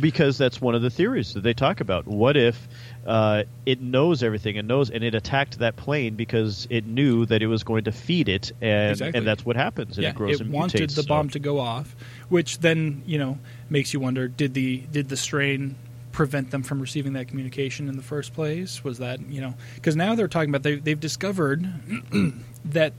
[0.00, 2.06] because that's one of the theories that they talk about.
[2.06, 2.66] What if
[3.06, 7.42] uh, it knows everything and knows, and it attacked that plane because it knew that
[7.42, 9.18] it was going to feed it, and Exactly.
[9.18, 9.96] and that's what happens.
[9.96, 11.94] And yeah, it grows it and wanted mutates, the so- bomb to go off,
[12.28, 13.38] which then you know
[13.70, 15.76] makes you wonder: did the did the strain
[16.10, 18.82] prevent them from receiving that communication in the first place?
[18.84, 21.66] Was that you know because now they're talking about they, they've discovered
[22.64, 22.92] that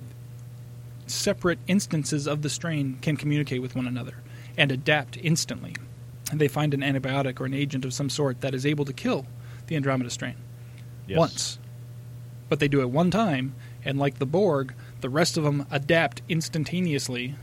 [1.07, 4.13] separate instances of the strain can communicate with one another
[4.57, 5.75] and adapt instantly.
[6.31, 8.93] And they find an antibiotic or an agent of some sort that is able to
[8.93, 9.25] kill
[9.67, 10.35] the Andromeda strain
[11.07, 11.17] Yes.
[11.17, 11.59] once.
[12.49, 16.21] But they do it one time, and like the Borg, the rest of them adapt
[16.29, 17.35] instantaneously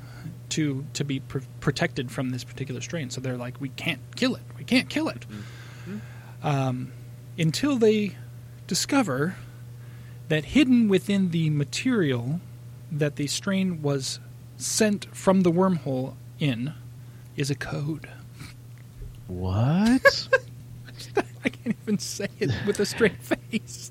[0.51, 3.11] to to be pr- protected from this particular strain.
[3.11, 4.43] So they're like, we can't kill it.
[4.59, 5.25] We can't kill it.
[6.43, 6.93] Um,
[7.39, 8.17] until they
[8.67, 9.37] discover
[10.29, 12.41] that hidden within the material
[12.91, 14.21] that the strain was
[14.57, 16.73] sent from the wormhole in
[17.41, 18.07] is a code.
[19.27, 20.29] What?
[21.45, 23.91] I can't even say it with a straight face.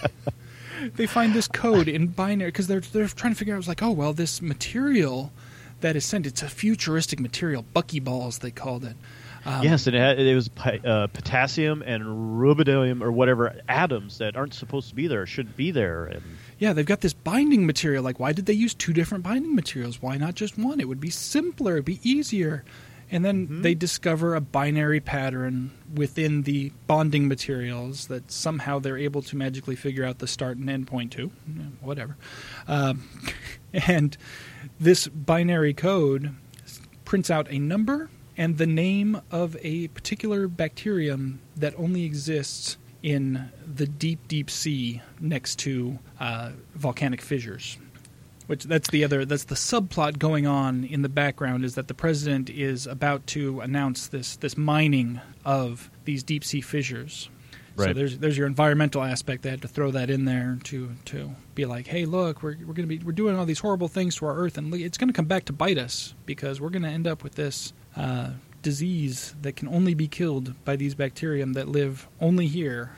[0.94, 3.58] they find this code in binary because they're they're trying to figure out.
[3.58, 5.32] It's like, oh well, this material
[5.80, 6.24] that is sent.
[6.24, 8.96] It's a futuristic material, buckyballs they called it.
[9.44, 10.48] Um, yes, and it, had, it was
[10.84, 15.72] uh, potassium and rubidium or whatever atoms that aren't supposed to be there, shouldn't be
[15.72, 16.04] there.
[16.04, 16.22] And
[16.62, 18.04] Yeah, they've got this binding material.
[18.04, 20.00] Like, why did they use two different binding materials?
[20.00, 20.78] Why not just one?
[20.78, 22.62] It would be simpler, it'd be easier.
[23.10, 29.22] And then they discover a binary pattern within the bonding materials that somehow they're able
[29.22, 31.32] to magically figure out the start and end point to.
[31.80, 32.16] Whatever.
[32.68, 33.08] Um,
[33.72, 34.16] and
[34.78, 36.32] this binary code
[37.04, 43.50] prints out a number and the name of a particular bacterium that only exists in
[43.66, 47.78] the deep, deep sea next to uh, volcanic fissures.
[48.46, 51.94] Which that's the other that's the subplot going on in the background is that the
[51.94, 57.30] president is about to announce this this mining of these deep sea fissures.
[57.76, 57.88] Right.
[57.88, 59.42] So there's there's your environmental aspect.
[59.42, 62.74] They had to throw that in there to to be like, hey, look, we're we're
[62.74, 65.14] to be we're doing all these horrible things to our Earth, and it's going to
[65.14, 68.30] come back to bite us because we're going to end up with this uh,
[68.62, 72.92] disease that can only be killed by these bacterium that live only here.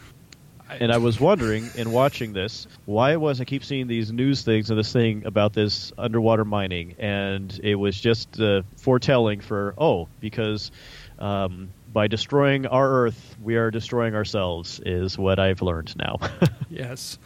[0.80, 4.42] and I was wondering in watching this why it was I keep seeing these news
[4.42, 9.74] things and this thing about this underwater mining, and it was just uh, foretelling for
[9.78, 10.70] oh because
[11.18, 16.18] um, by destroying our Earth we are destroying ourselves is what I've learned now.
[16.70, 17.18] yes.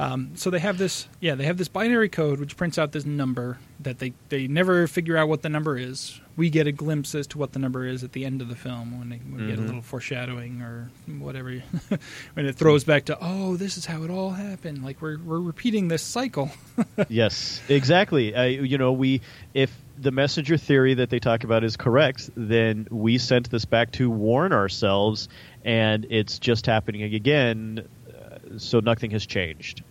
[0.00, 3.04] Um, so they have this, yeah, they have this binary code which prints out this
[3.04, 6.18] number that they, they never figure out what the number is.
[6.36, 8.56] We get a glimpse as to what the number is at the end of the
[8.56, 9.66] film when they, we get a Mhm.
[9.66, 11.62] little foreshadowing or whatever.
[12.34, 14.82] when it throws back to, oh, this is how it all happened.
[14.82, 16.50] Like we're we're repeating this cycle.
[17.08, 18.34] yes, exactly.
[18.34, 19.20] I, you know, we
[19.52, 23.92] if the messenger theory that they talk about is correct, then we sent this back
[23.92, 25.28] to warn ourselves,
[25.62, 27.86] and it's just happening again.
[28.08, 29.82] Uh, so nothing has changed.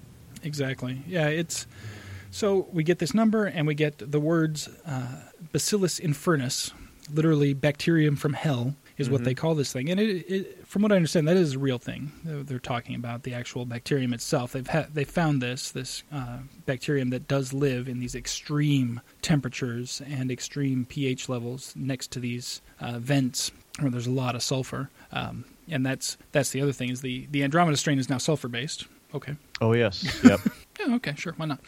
[0.43, 1.01] Exactly.
[1.07, 1.67] Yeah, it's
[2.31, 5.21] so we get this number and we get the words uh,
[5.51, 6.71] Bacillus infernus,
[7.13, 9.25] literally bacterium from hell, is what Mhm.
[9.25, 9.89] they call this thing.
[9.89, 12.11] And it, it, from what I understand, that is a real thing.
[12.23, 14.51] They're, they're talking about the actual bacterium itself.
[14.51, 20.01] They've ha- they found this this uh, bacterium that does live in these extreme temperatures
[20.05, 24.89] and extreme pH levels next to these uh, vents where there's a lot of sulfur.
[25.11, 28.49] Um, and that's that's the other thing is the the Andromeda strain is now sulfur
[28.49, 28.85] based.
[29.13, 29.35] Okay.
[29.61, 30.41] Oh yes, yep.
[30.79, 31.59] Yeah, okay, sure, why not?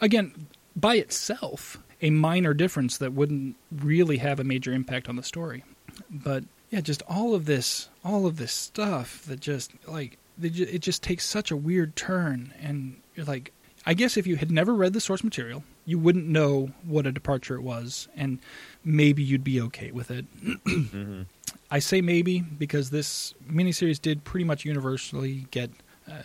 [0.00, 5.22] Again, by itself, a minor difference that wouldn't really have a major impact on the
[5.22, 5.64] story.
[6.08, 11.02] But yeah, just all of this, all of this stuff that just like it just
[11.02, 13.52] takes such a weird turn, and you're like,
[13.84, 17.12] I guess if you had never read the source material, you wouldn't know what a
[17.12, 18.38] departure it was, and
[18.82, 20.24] maybe you'd be okay with it.
[20.66, 21.22] hmm
[21.70, 25.70] I say maybe because this miniseries did pretty much universally get
[26.10, 26.22] uh,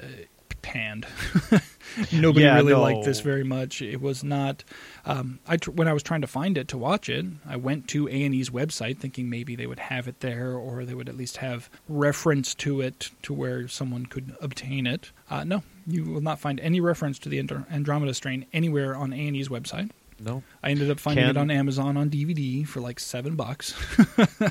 [0.62, 1.06] panned.
[2.14, 2.82] Nobody Yeah, really no.
[2.82, 3.82] liked this very much.
[3.82, 4.64] It was not.
[5.06, 7.88] Um, I tr- when I was trying to find it to watch it, I went
[7.90, 11.10] to A and E's website thinking maybe they would have it there, or they would
[11.10, 15.12] at least have reference to it to where someone could obtain it.
[15.30, 19.12] Uh, no, you will not find any reference to the Andro- Andromeda strain anywhere on
[19.14, 19.90] A and E's website.
[20.22, 23.74] No, I ended up finding Can- it on Amazon on DVD for like seven bucks.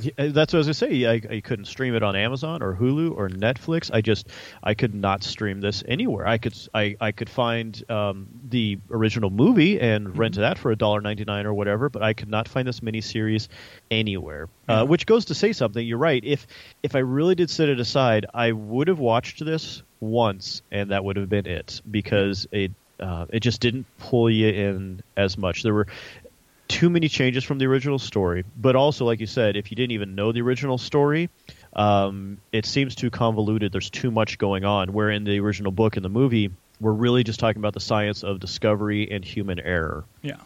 [0.00, 1.06] Yeah, that's what I was gonna say.
[1.06, 3.90] I, I couldn't stream it on Amazon or Hulu or Netflix.
[3.92, 4.28] I just
[4.62, 6.26] I could not stream this anywhere.
[6.26, 10.76] I could I, I could find um, the original movie and rent that for a
[10.76, 13.48] dollar ninety nine or whatever, but I could not find this miniseries
[13.90, 14.48] anywhere.
[14.68, 15.84] Uh, which goes to say something.
[15.84, 16.22] You're right.
[16.24, 16.46] If
[16.82, 21.04] if I really did set it aside, I would have watched this once, and that
[21.04, 25.62] would have been it because it uh, it just didn't pull you in as much.
[25.62, 25.86] There were
[26.68, 29.92] too many changes from the original story, but also, like you said, if you didn't
[29.92, 31.30] even know the original story,
[31.74, 33.72] um, it seems too convoluted.
[33.72, 34.92] There's too much going on.
[34.92, 38.22] Where in the original book and the movie, we're really just talking about the science
[38.22, 40.04] of discovery and human error.
[40.22, 40.36] Yeah.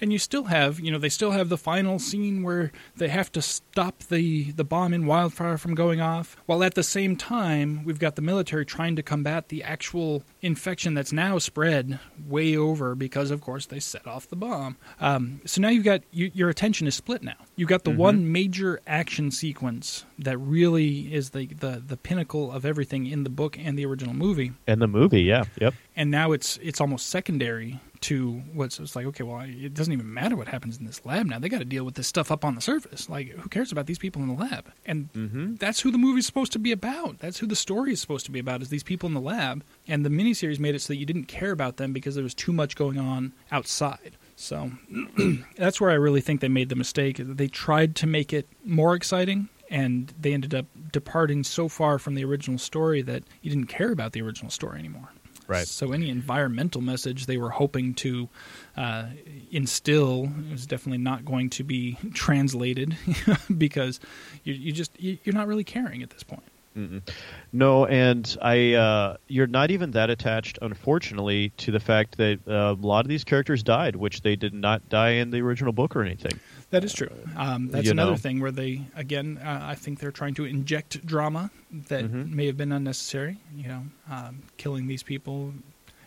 [0.00, 3.32] And you still have, you know, they still have the final scene where they have
[3.32, 7.84] to stop the, the bomb in Wildfire from going off, while at the same time,
[7.84, 12.94] we've got the military trying to combat the actual infection that's now spread way over
[12.94, 14.76] because, of course, they set off the bomb.
[15.00, 17.36] Um, so now you've got, you, your attention is split now.
[17.56, 22.64] You've got the one major action sequence that really is the, the, the pinnacle of
[22.64, 25.74] everything in the book and the original movie And the movie, yeah, yep.
[25.96, 30.12] and now it's it's almost secondary to what's it's like okay well it doesn't even
[30.12, 32.44] matter what happens in this lab now they got to deal with this stuff up
[32.44, 35.54] on the surface like who cares about these people in the lab and Mm-hmm.
[35.56, 38.32] that's who the movie's supposed to be about that's who the story is supposed to
[38.32, 40.96] be about is these people in the lab and the miniseries made it so that
[40.98, 44.70] you didn't care about them because there was too much going on outside so
[45.56, 47.16] that's where I really think they made the mistake.
[47.18, 52.14] They tried to make it more exciting, and they ended up departing so far from
[52.14, 55.08] the original story that you didn't care about the original story anymore.
[55.48, 55.66] Right.
[55.66, 58.28] So any environmental message they were hoping to
[58.76, 59.06] uh,
[59.50, 62.96] instill is definitely not going to be translated
[63.58, 63.98] because
[64.44, 66.42] you, you just you, you're not really caring at this point.
[66.76, 67.02] Mm-mm.
[67.50, 72.52] No, and I uh, you're not even that attached, unfortunately, to the fact that uh,
[72.52, 75.96] a lot of these characters died, which they did not die in the original book
[75.96, 76.38] or anything.
[76.70, 77.08] That is true.
[77.36, 78.16] Um, that's You another know.
[78.18, 81.50] thing where they, again, uh, I think they're trying to inject drama
[81.88, 82.30] that Mhm.
[82.30, 83.38] may have been unnecessary.
[83.56, 85.54] You know, um, killing these people,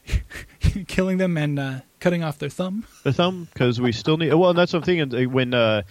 [0.87, 2.85] killing them, and uh, cutting off their thumb.
[3.03, 4.33] The thumb, because we still need.
[4.33, 5.81] Well, and that's what I'm uh, When uh,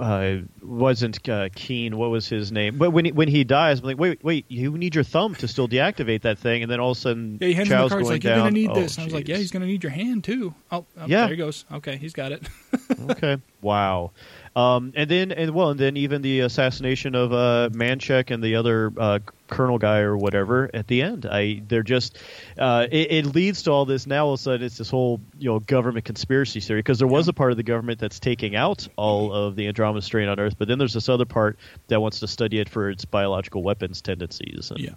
[0.00, 2.78] uh, wasn't uh, Keen, what was his name?
[2.78, 5.48] But when he, when he dies, I'm like, wait, wait, you need your thumb to
[5.48, 7.88] still deactivate that thing, and then all of a sudden, Yeah, he hands him the
[7.88, 8.02] card.
[8.02, 9.82] He's like, "You're gonna need Oh, this." And I was like, "Yeah, he's gonna need
[9.82, 11.20] your hand too." Oh, oh Yeah.
[11.22, 11.64] there he goes.
[11.72, 12.48] Okay, he's got it.
[13.10, 13.38] okay.
[13.60, 14.12] Wow.
[14.56, 18.56] Um, and then, and well, and then even the assassination of uh, Manchek and the
[18.56, 21.26] other uh, colonel guy or whatever at the end.
[21.26, 22.18] I they're just
[22.56, 24.06] uh, it, it leads to all this.
[24.06, 27.06] Now all of a sudden, it's this whole you know government conspiracy theory because there
[27.06, 30.40] was a part of the government that's taking out all of the Andromeda strain on
[30.40, 33.62] Earth, but then there's this other part that wants to study it for its biological
[33.62, 34.70] weapons tendencies.
[34.70, 34.94] And, Yeah.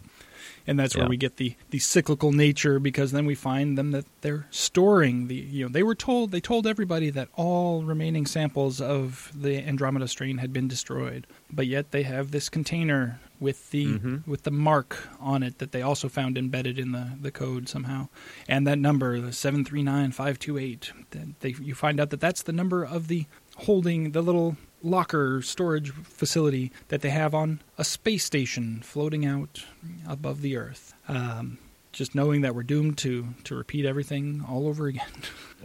[0.68, 1.10] And that's where Yeah.
[1.10, 5.36] we get the, the cyclical nature because then we find them that they're storing the
[5.36, 10.08] you know they were told they told everybody that all remaining samples of the Andromeda
[10.08, 14.28] strain had been destroyed, but yet they have this container with the Mhm.
[14.28, 18.10] with the mark on it that they also found embedded in the, the code somehow,
[18.48, 20.92] and that number the seven three nine five two eight.
[21.40, 23.26] They you find out that that's the number of the
[23.58, 29.66] holding the little locker storage facility that they have on a space station floating out
[30.08, 30.94] above the Earth.
[31.08, 31.58] Um,
[31.92, 35.10] just knowing that we're doomed to to repeat everything all over again.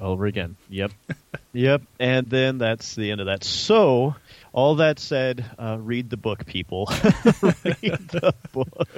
[0.00, 0.56] All over again.
[0.68, 0.92] Yep.
[1.52, 1.82] yep.
[2.00, 3.44] And then that's the end of that.
[3.44, 4.16] So,
[4.52, 6.86] all that said, uh, read the book, people.
[7.42, 8.88] read the book.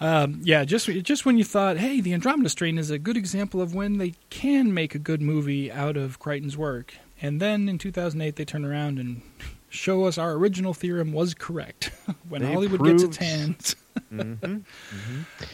[0.00, 3.60] Um, yeah, just just when you thought, hey, the Andromeda Strain is a good example
[3.60, 7.78] of when they can make a good movie out of Crichton's work, and then in
[7.78, 9.22] 2008 they turn around and
[9.68, 11.90] show us our original theorem was correct
[12.28, 13.76] when They Hollywood gets its hands.
[14.12, 14.64] Mhm.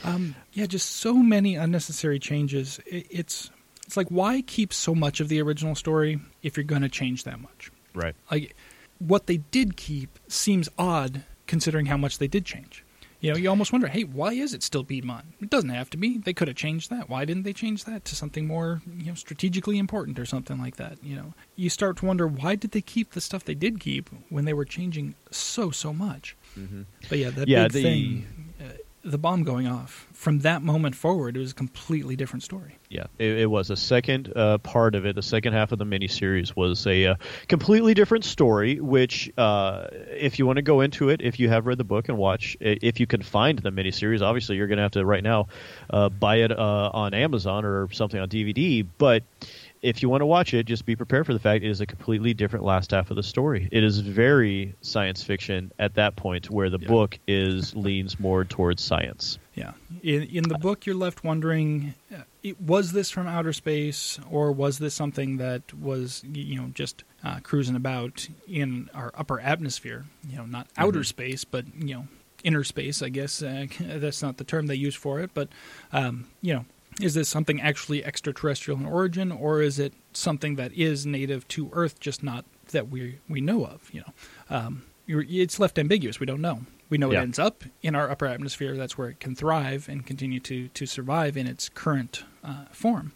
[0.05, 2.79] Um, yeah, just so many unnecessary changes.
[2.87, 3.51] It, it's
[3.87, 7.25] it's like why keep so much of the original story if you're going to change
[7.25, 7.73] that much?
[7.95, 8.15] Right.
[8.31, 8.55] Like
[8.99, 12.84] what they did keep seems odd considering how much they did change.
[13.25, 15.25] You know, you almost wonder, hey, why is it still Piedmont?
[15.41, 16.19] It doesn't have to be.
[16.19, 17.09] They could have changed that.
[17.09, 20.77] Why didn't they change that to something more, you know, strategically important or something like
[20.77, 21.03] that?
[21.03, 24.11] You know, you start to wonder why did they keep the stuff they did keep
[24.29, 26.37] when they were changing so so much.
[26.55, 26.85] Mhm.
[27.09, 28.27] But yeah, that Yeah, big the- thing,
[29.05, 30.09] the bomb going off.
[30.13, 32.79] From that moment forward, it was a completely different story.
[32.89, 35.15] Yeah, it, it was a second uh, part of it.
[35.15, 37.15] The second half of the miniseries was a uh,
[37.49, 38.81] completely different story.
[38.81, 42.09] Which, uh, if you want to go into it, if you have read the book
[42.09, 45.23] and watch, if you can find the miniseries, obviously you're going to have to right
[45.23, 45.49] now
[45.91, 48.87] uh, buy it uh, on Amazon or something on DVD.
[48.97, 49.25] But
[49.85, 51.87] if you want to watch it, just be prepared for the fact it is a
[51.87, 53.69] completely different last half of the story.
[53.71, 56.89] It is very science fiction at that point, where the Yeah.
[56.89, 59.39] book is leans more towards science.
[59.55, 59.73] Yeah.
[60.03, 62.23] In in the book, you're left wondering, uh,
[62.65, 67.41] was this from outer space, or was this something that was you know just uh,
[67.43, 70.07] cruising about in our upper atmosphere?
[70.29, 72.09] You know, not outer space, but you know,
[72.43, 73.03] inner space.
[73.03, 75.49] I guess uh, that's not the term they use for it, but
[75.93, 76.65] um, you know.
[77.01, 81.71] Is this something actually extraterrestrial in origin, or is it something that is native to
[81.73, 83.91] Earth, just not that we we know of?
[83.93, 86.21] You know, um, it's left ambiguous.
[86.21, 86.67] We don't know.
[86.91, 87.21] We know Yeah.
[87.21, 88.77] it ends up in our upper atmosphere.
[88.77, 93.13] That's where it can thrive and continue to to survive in its current uh, form.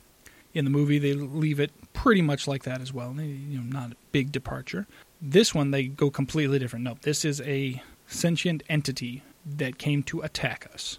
[0.54, 3.14] In the movie, they leave it pretty much like that as well.
[3.20, 4.86] You know, not a big departure.
[5.22, 6.84] This one, they go completely different.
[6.84, 10.98] No, this is a sentient entity that came to attack us,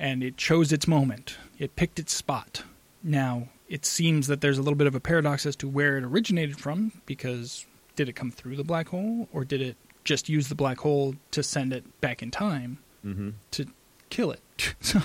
[0.00, 1.36] and it chose its moment.
[1.58, 2.64] It picked its spot.
[3.04, 6.02] Now, it seems that there's a little bit of a paradox as to where it
[6.04, 10.48] originated from, because did it come through the black hole, or did it just use
[10.48, 13.30] the black hole to send it back in time Mm-hmm.
[13.52, 13.66] to
[14.10, 14.40] kill it?
[14.80, 15.00] so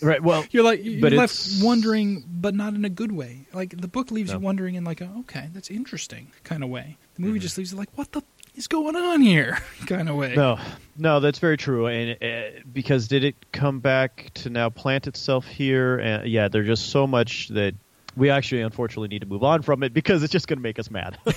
[0.00, 0.22] Right.
[0.22, 3.46] Well, you're like you're But left it's- wondering, but not in a good way.
[3.52, 4.38] Like the book leaves No.
[4.38, 6.96] you wondering in like a okay, that's interesting kind of way.
[7.16, 7.42] The movie Mhm.
[7.42, 8.22] just leaves you like, what the
[8.58, 10.34] is going on here kind of way.
[10.34, 10.58] No,
[10.96, 11.86] no, that's very true.
[11.86, 15.98] And uh, because did it come back to now plant itself here?
[15.98, 17.74] And yeah, there's just so much that
[18.16, 20.78] we actually, unfortunately, need to move on from it because it's just going to make
[20.78, 21.18] us mad.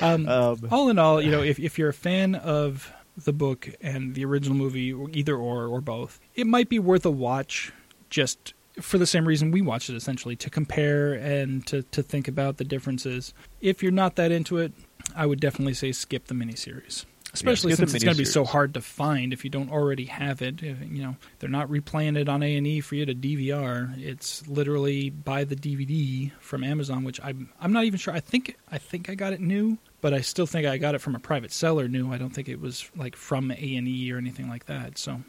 [0.00, 3.68] Um, um, all in all, you know, if if you're a fan of the book
[3.80, 7.72] and the original movie, or either or or both, it might be worth a watch.
[8.10, 12.26] Just for the same reason we watched it, essentially to compare and to to think
[12.26, 13.32] about the differences.
[13.60, 14.72] If you're not that into it,
[15.14, 17.04] I would definitely say skip the miniseries.
[17.34, 20.04] especially the since it's going to be so hard to find if you don't already
[20.06, 20.60] have it.
[20.62, 23.98] You know, they're not replaying it on A and E for you to DVR.
[23.98, 28.12] It's literally buy the DVD from Amazon, which I'm I'm not even sure.
[28.14, 31.00] I think I think I got it new, but I still think I got it
[31.00, 32.12] from a private seller new.
[32.12, 34.98] I don't think it was like from A and E or anything like that.
[34.98, 35.22] So.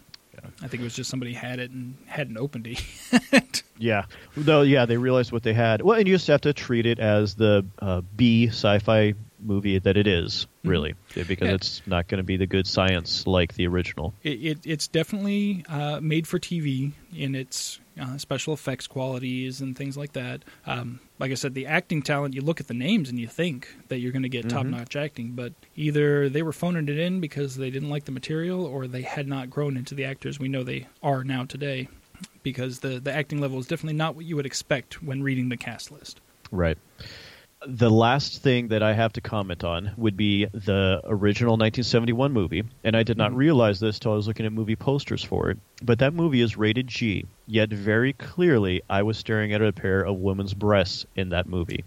[0.64, 3.64] I think it was just somebody had it and hadn't opened it.
[3.78, 4.06] Yeah,
[4.36, 4.62] though.
[4.62, 5.82] Yeah, they realized what they had.
[5.82, 9.14] Well, and you just have to treat it as the uh, B sci-fi
[9.46, 11.54] movie that it is, really, because Yeah.
[11.56, 14.14] it's not going to be the good science like the original.
[14.24, 19.78] it, it it's definitely uh, made for TV in its uh, special effects qualities and
[19.78, 20.44] things like that.
[20.66, 23.68] Um, like I said, the acting talent, you look at the names and you think
[23.90, 27.20] that you're going to get top notch acting, but either they were phoning it in
[27.20, 30.48] because they didn't like the material or they had not grown into the actors we
[30.48, 31.88] know they are now today
[32.42, 35.58] because the, the acting level is definitely not what you would expect when reading the
[35.58, 36.20] cast list.
[36.52, 36.78] Right.
[37.66, 42.64] The last thing that I have to comment on would be the original 1971 movie,
[42.84, 43.38] and I did not mm-hmm.
[43.38, 45.58] realize this till I was looking at movie posters for it.
[45.82, 50.02] But that movie is rated G, yet very clearly I was staring at a pair
[50.02, 51.86] of women's breasts in that movie.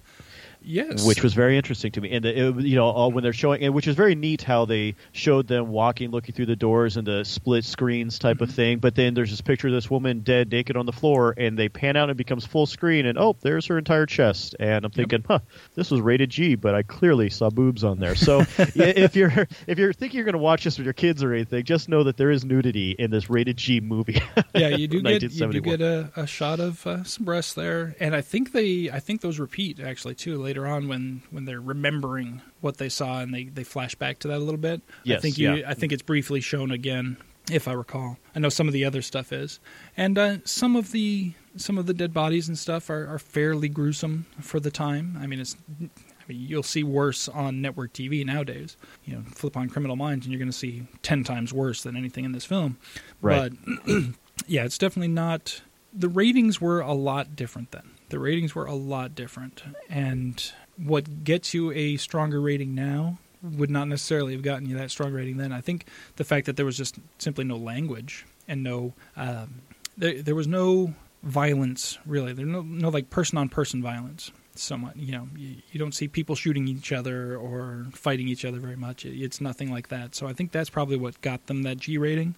[0.67, 1.07] Yes.
[1.07, 2.13] which was very interesting to me.
[2.13, 4.97] And it, you know, all, when they're showing, and which is very neat how they
[5.13, 8.79] showed them walking, looking through the doors and the split screens type of thing.
[8.79, 11.69] But then there's this picture of this woman dead, naked on the floor, and they
[11.69, 14.57] pan out and it becomes full screen, and oh, there's her entire chest.
[14.59, 15.39] And I'm thinking, huh,
[15.75, 18.17] this was rated G, but I clearly saw boobs on there.
[18.17, 21.33] So if you're if you're thinking you're going to watch this with your kids or
[21.33, 24.21] anything, just know that there is nudity in this rated G movie.
[24.55, 27.95] yeah, you do get you do get a, a shot of uh, some breasts there,
[28.01, 31.61] and I think they I think those repeat actually too later on when when they're
[31.61, 34.81] remembering what they saw and they they flash back to that a little bit.
[35.03, 35.69] Yes, I think you yeah.
[35.69, 37.17] I think it's briefly shown again
[37.51, 38.19] if I recall.
[38.35, 39.61] I know some of the other stuff is,
[39.97, 43.69] and uh, some of the some of the dead bodies and stuff are, are fairly
[43.69, 45.19] gruesome for the time.
[45.21, 45.85] I mean, it's I
[46.29, 48.77] mean, you'll see worse on network TV nowadays.
[49.05, 51.97] You know, flip on Criminal Minds, and you're going to see ten times worse than
[51.97, 52.79] anything in this film.
[53.21, 53.53] Right.
[53.87, 53.93] But
[54.47, 55.63] yeah, it's definitely not.
[55.93, 57.91] The ratings were a lot different then.
[58.09, 63.71] The ratings were a lot different, and what gets you a stronger rating now would
[63.71, 65.53] not necessarily have gotten you that strong rating then.
[65.53, 65.87] I think
[66.17, 69.63] the fact that there was just simply no language and no, um,
[69.97, 72.33] there, there was no violence really.
[72.33, 74.31] There no no like person on person violence.
[74.55, 78.59] Somewhat, you know, you, you don't see people shooting each other or fighting each other
[78.59, 79.05] very much.
[79.05, 80.15] It, it's nothing like that.
[80.15, 82.37] So I think that's probably what got them that G rating.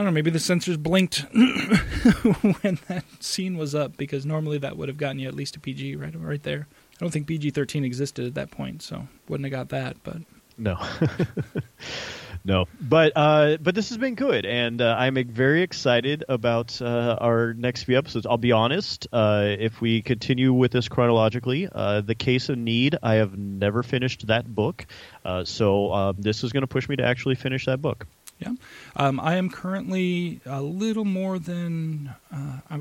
[0.00, 0.14] I don't know.
[0.14, 5.18] Maybe the censors blinked when that scene was up because normally that would have gotten
[5.18, 6.68] you at least a PG right right there.
[6.70, 10.02] I don't think PG thirteen existed at that point, so wouldn't have got that.
[10.02, 10.22] But
[10.56, 10.78] No,
[12.46, 12.66] no.
[12.80, 17.52] But uh, but this has been good, and uh, I'm very excited about uh, our
[17.52, 18.24] next few episodes.
[18.24, 19.06] I'll be honest.
[19.12, 23.82] Uh, if we continue with this chronologically, uh, the Case of Need, I have never
[23.82, 24.86] finished that book,
[25.26, 28.06] uh, so uh, this is going to push me to actually finish that book.
[28.40, 28.52] Yeah,
[28.96, 32.80] um, I am currently a little more than uh, I,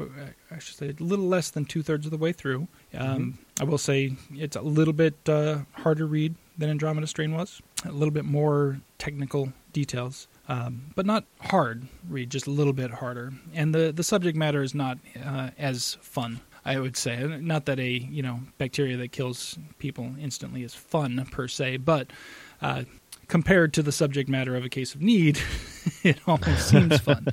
[0.52, 2.68] I should say a little less than two thirds of the way through.
[2.98, 7.62] Um, I will say it's a little bit uh, harder read than Andromeda Strain was.
[7.86, 10.28] A little bit more technical details.
[10.48, 13.34] Um, but not hard read, just a little bit harder.
[13.54, 17.24] And the, the subject matter is not uh, as fun, I would say.
[17.40, 22.08] Not that a you know bacteria that kills people instantly is fun per se, but
[22.62, 22.84] uh,
[23.30, 25.40] compared to the subject matter of a case of need,
[26.04, 27.28] it almost seems fun.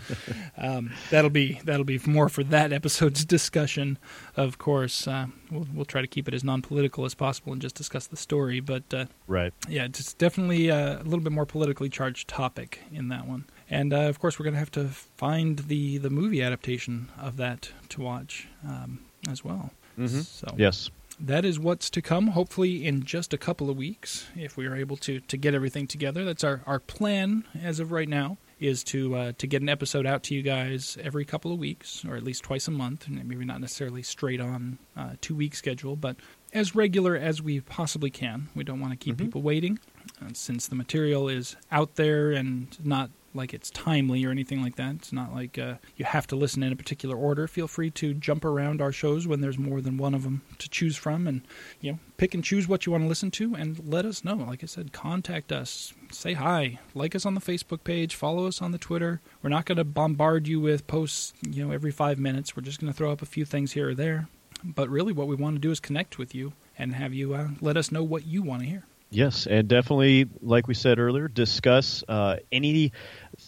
[0.57, 3.99] Um, that'll be that'll be more for that episode's discussion.
[4.37, 7.75] Of course, uh, we'll we'll try to keep it as non-political as possible and just
[7.75, 8.61] discuss the story.
[8.61, 9.53] But uh, Right.
[9.69, 13.47] yeah, it's definitely uh, a little bit more politically charged topic in that one.
[13.69, 14.85] And uh, of course, we're going to have to
[15.17, 19.73] find the the movie adaptation of that to watch um, as well.
[19.99, 20.23] Mhm.
[20.25, 20.91] So Yes.
[21.19, 22.29] That is what's to come.
[22.29, 25.87] Hopefully, in just a couple of weeks, if we are able to to get everything
[25.87, 26.25] together.
[26.25, 28.39] That's our our plan as of right now.
[28.59, 32.05] Is to uh, to get an episode out to you guys every couple of weeks,
[32.07, 33.07] or at least twice a month.
[33.07, 36.17] and Maybe not necessarily straight on uh, two week schedule, but
[36.55, 38.49] as regular as we possibly can.
[38.55, 39.79] We don't want to keep people waiting,
[40.23, 44.77] uh, since the material is out there and not like it's timely or anything like
[44.77, 44.97] that.
[44.97, 47.47] It's not like uh, you have to listen in a particular order.
[47.47, 50.69] Feel free to jump around our shows when there's more than one of them to
[50.69, 51.43] choose from, and
[51.81, 54.35] you know, pick and choose what you want to listen to, and let us know.
[54.35, 58.61] Like I said, contact us, say hi, like us on the Facebook page, follow us
[58.61, 59.21] on the Twitter.
[59.43, 62.57] We're not going to bombard you with posts, you know, every five minutes.
[62.57, 64.29] We're just going to throw up a few things here or there.
[64.65, 67.49] But really, what we want to do is connect with you and have you uh,
[67.61, 68.85] let us know what you want to hear.
[69.11, 72.93] Yes, and definitely, like we said earlier, discuss uh, any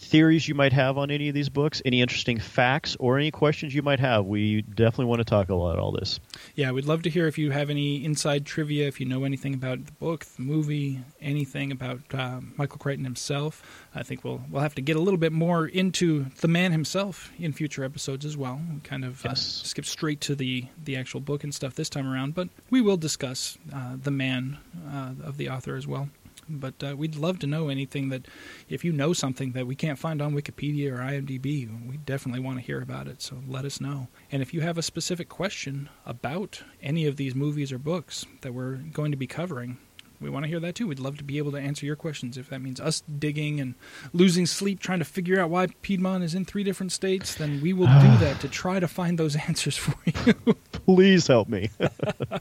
[0.09, 3.74] theories you might have on any of these books, any interesting facts, or any questions
[3.74, 4.24] you might have.
[4.24, 6.18] We definitely want to talk about all this.
[6.55, 9.55] Yeah, we'd love to hear if you have any inside trivia, if you know anything
[9.55, 13.62] about the book, the movie, anything about uh, Michael Crichton himself.
[13.94, 17.30] I think we'll we'll have to get a little bit more into the man himself
[17.39, 18.60] in future episodes as well.
[18.72, 22.10] We kind of uh, skip straight to the the actual book and stuff this time
[22.10, 24.59] around, but we will discuss uh, the man
[24.90, 26.09] uh, of the author as well.
[26.49, 28.27] But uh, we'd love to know anything that,
[28.69, 32.59] if you know something that we can't find on Wikipedia or IMDb, we definitely want
[32.59, 33.20] to hear about it.
[33.23, 34.09] So let us know.
[34.33, 38.55] And if you have a specific question about any of these movies or books that
[38.55, 39.79] we're going to be covering,
[40.20, 40.89] we want to hear that too.
[40.89, 42.37] We'd love to be able to answer your questions.
[42.37, 43.75] If that means us digging and
[44.12, 47.73] losing sleep trying to figure out why Piedmont is in three different states, then we
[47.73, 50.35] will do that to try to find those answers for you.
[50.73, 51.70] Please help me.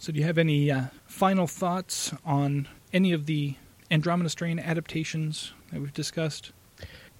[0.00, 0.84] So, do you have any uh,
[1.20, 3.54] final thoughts on any of the
[3.90, 6.50] Andromeda Strain adaptations that we've discussed?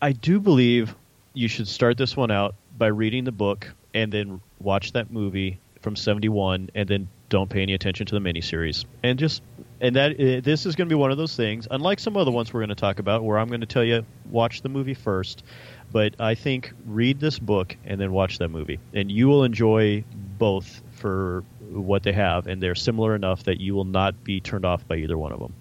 [0.00, 0.94] I do believe
[1.34, 5.60] you should start this one out by reading the book and then watch that movie
[5.82, 8.86] from 71 and then don't pay any attention to the miniseries.
[9.02, 9.42] And just
[9.82, 12.30] and that uh, this is going to be one of those things unlike some other
[12.30, 14.94] ones we're going to talk about where I'm going to tell you watch the movie
[14.94, 15.42] first,
[15.92, 20.04] but I think read this book and then watch that movie and you will enjoy
[20.38, 24.64] both for what they have and they're similar enough that you will not be turned
[24.64, 25.54] off by either one of them.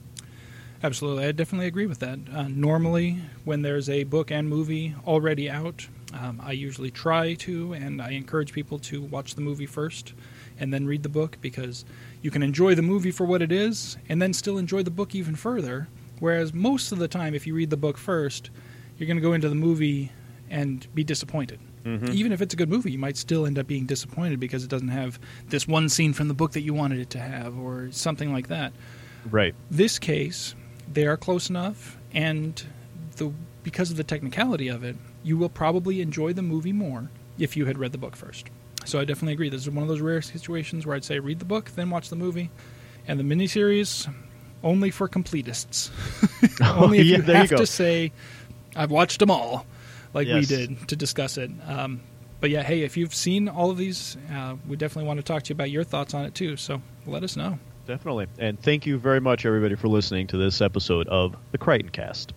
[0.81, 2.19] Absolutely, I definitely agree with that.
[2.33, 7.73] Uh, normally, when there's a book and movie already out, um, I usually try to,
[7.73, 10.13] and I encourage people to watch the movie first
[10.57, 11.83] and then read the book because
[12.21, 15.13] you can enjoy the movie for what it is and then still enjoy the book
[15.13, 15.89] even further.
[16.19, 18.49] Whereas most of the time, if you read the book first,
[18.97, 20.11] you're going to go into the movie
[20.49, 21.59] and be disappointed.
[21.85, 22.11] Mm-hmm.
[22.11, 24.69] Even if it's a good movie, you might still end up being disappointed because it
[24.69, 27.89] doesn't have this one scene from the book that you wanted it to have or
[27.91, 28.73] something like that
[29.29, 29.53] Right.
[29.71, 30.55] this case,
[30.91, 32.61] they are close enough, and
[33.17, 33.31] the
[33.63, 37.65] because of the technicality of it, you will probably enjoy the movie more if you
[37.65, 38.47] had read the book first.
[38.85, 39.49] So I definitely agree.
[39.49, 42.09] This is one of those rare situations where I'd say read the book, then watch
[42.09, 42.49] the movie,
[43.07, 44.11] and the miniseries
[44.63, 45.89] only for completists.
[46.61, 47.57] Oh, only if yeah, you there you have go.
[47.57, 48.11] to say,
[48.75, 49.65] "I've watched them all,"
[50.13, 51.51] like we did to discuss it.
[51.67, 52.01] Um,
[52.39, 55.43] but yeah, hey, if you've seen all of these, uh, we definitely want to talk
[55.43, 56.55] to you about your thoughts on it too.
[56.57, 57.59] So let us know.
[57.85, 58.27] Definitely.
[58.37, 62.33] And thank you very much, everybody, for listening to this episode of the Crichton Cast.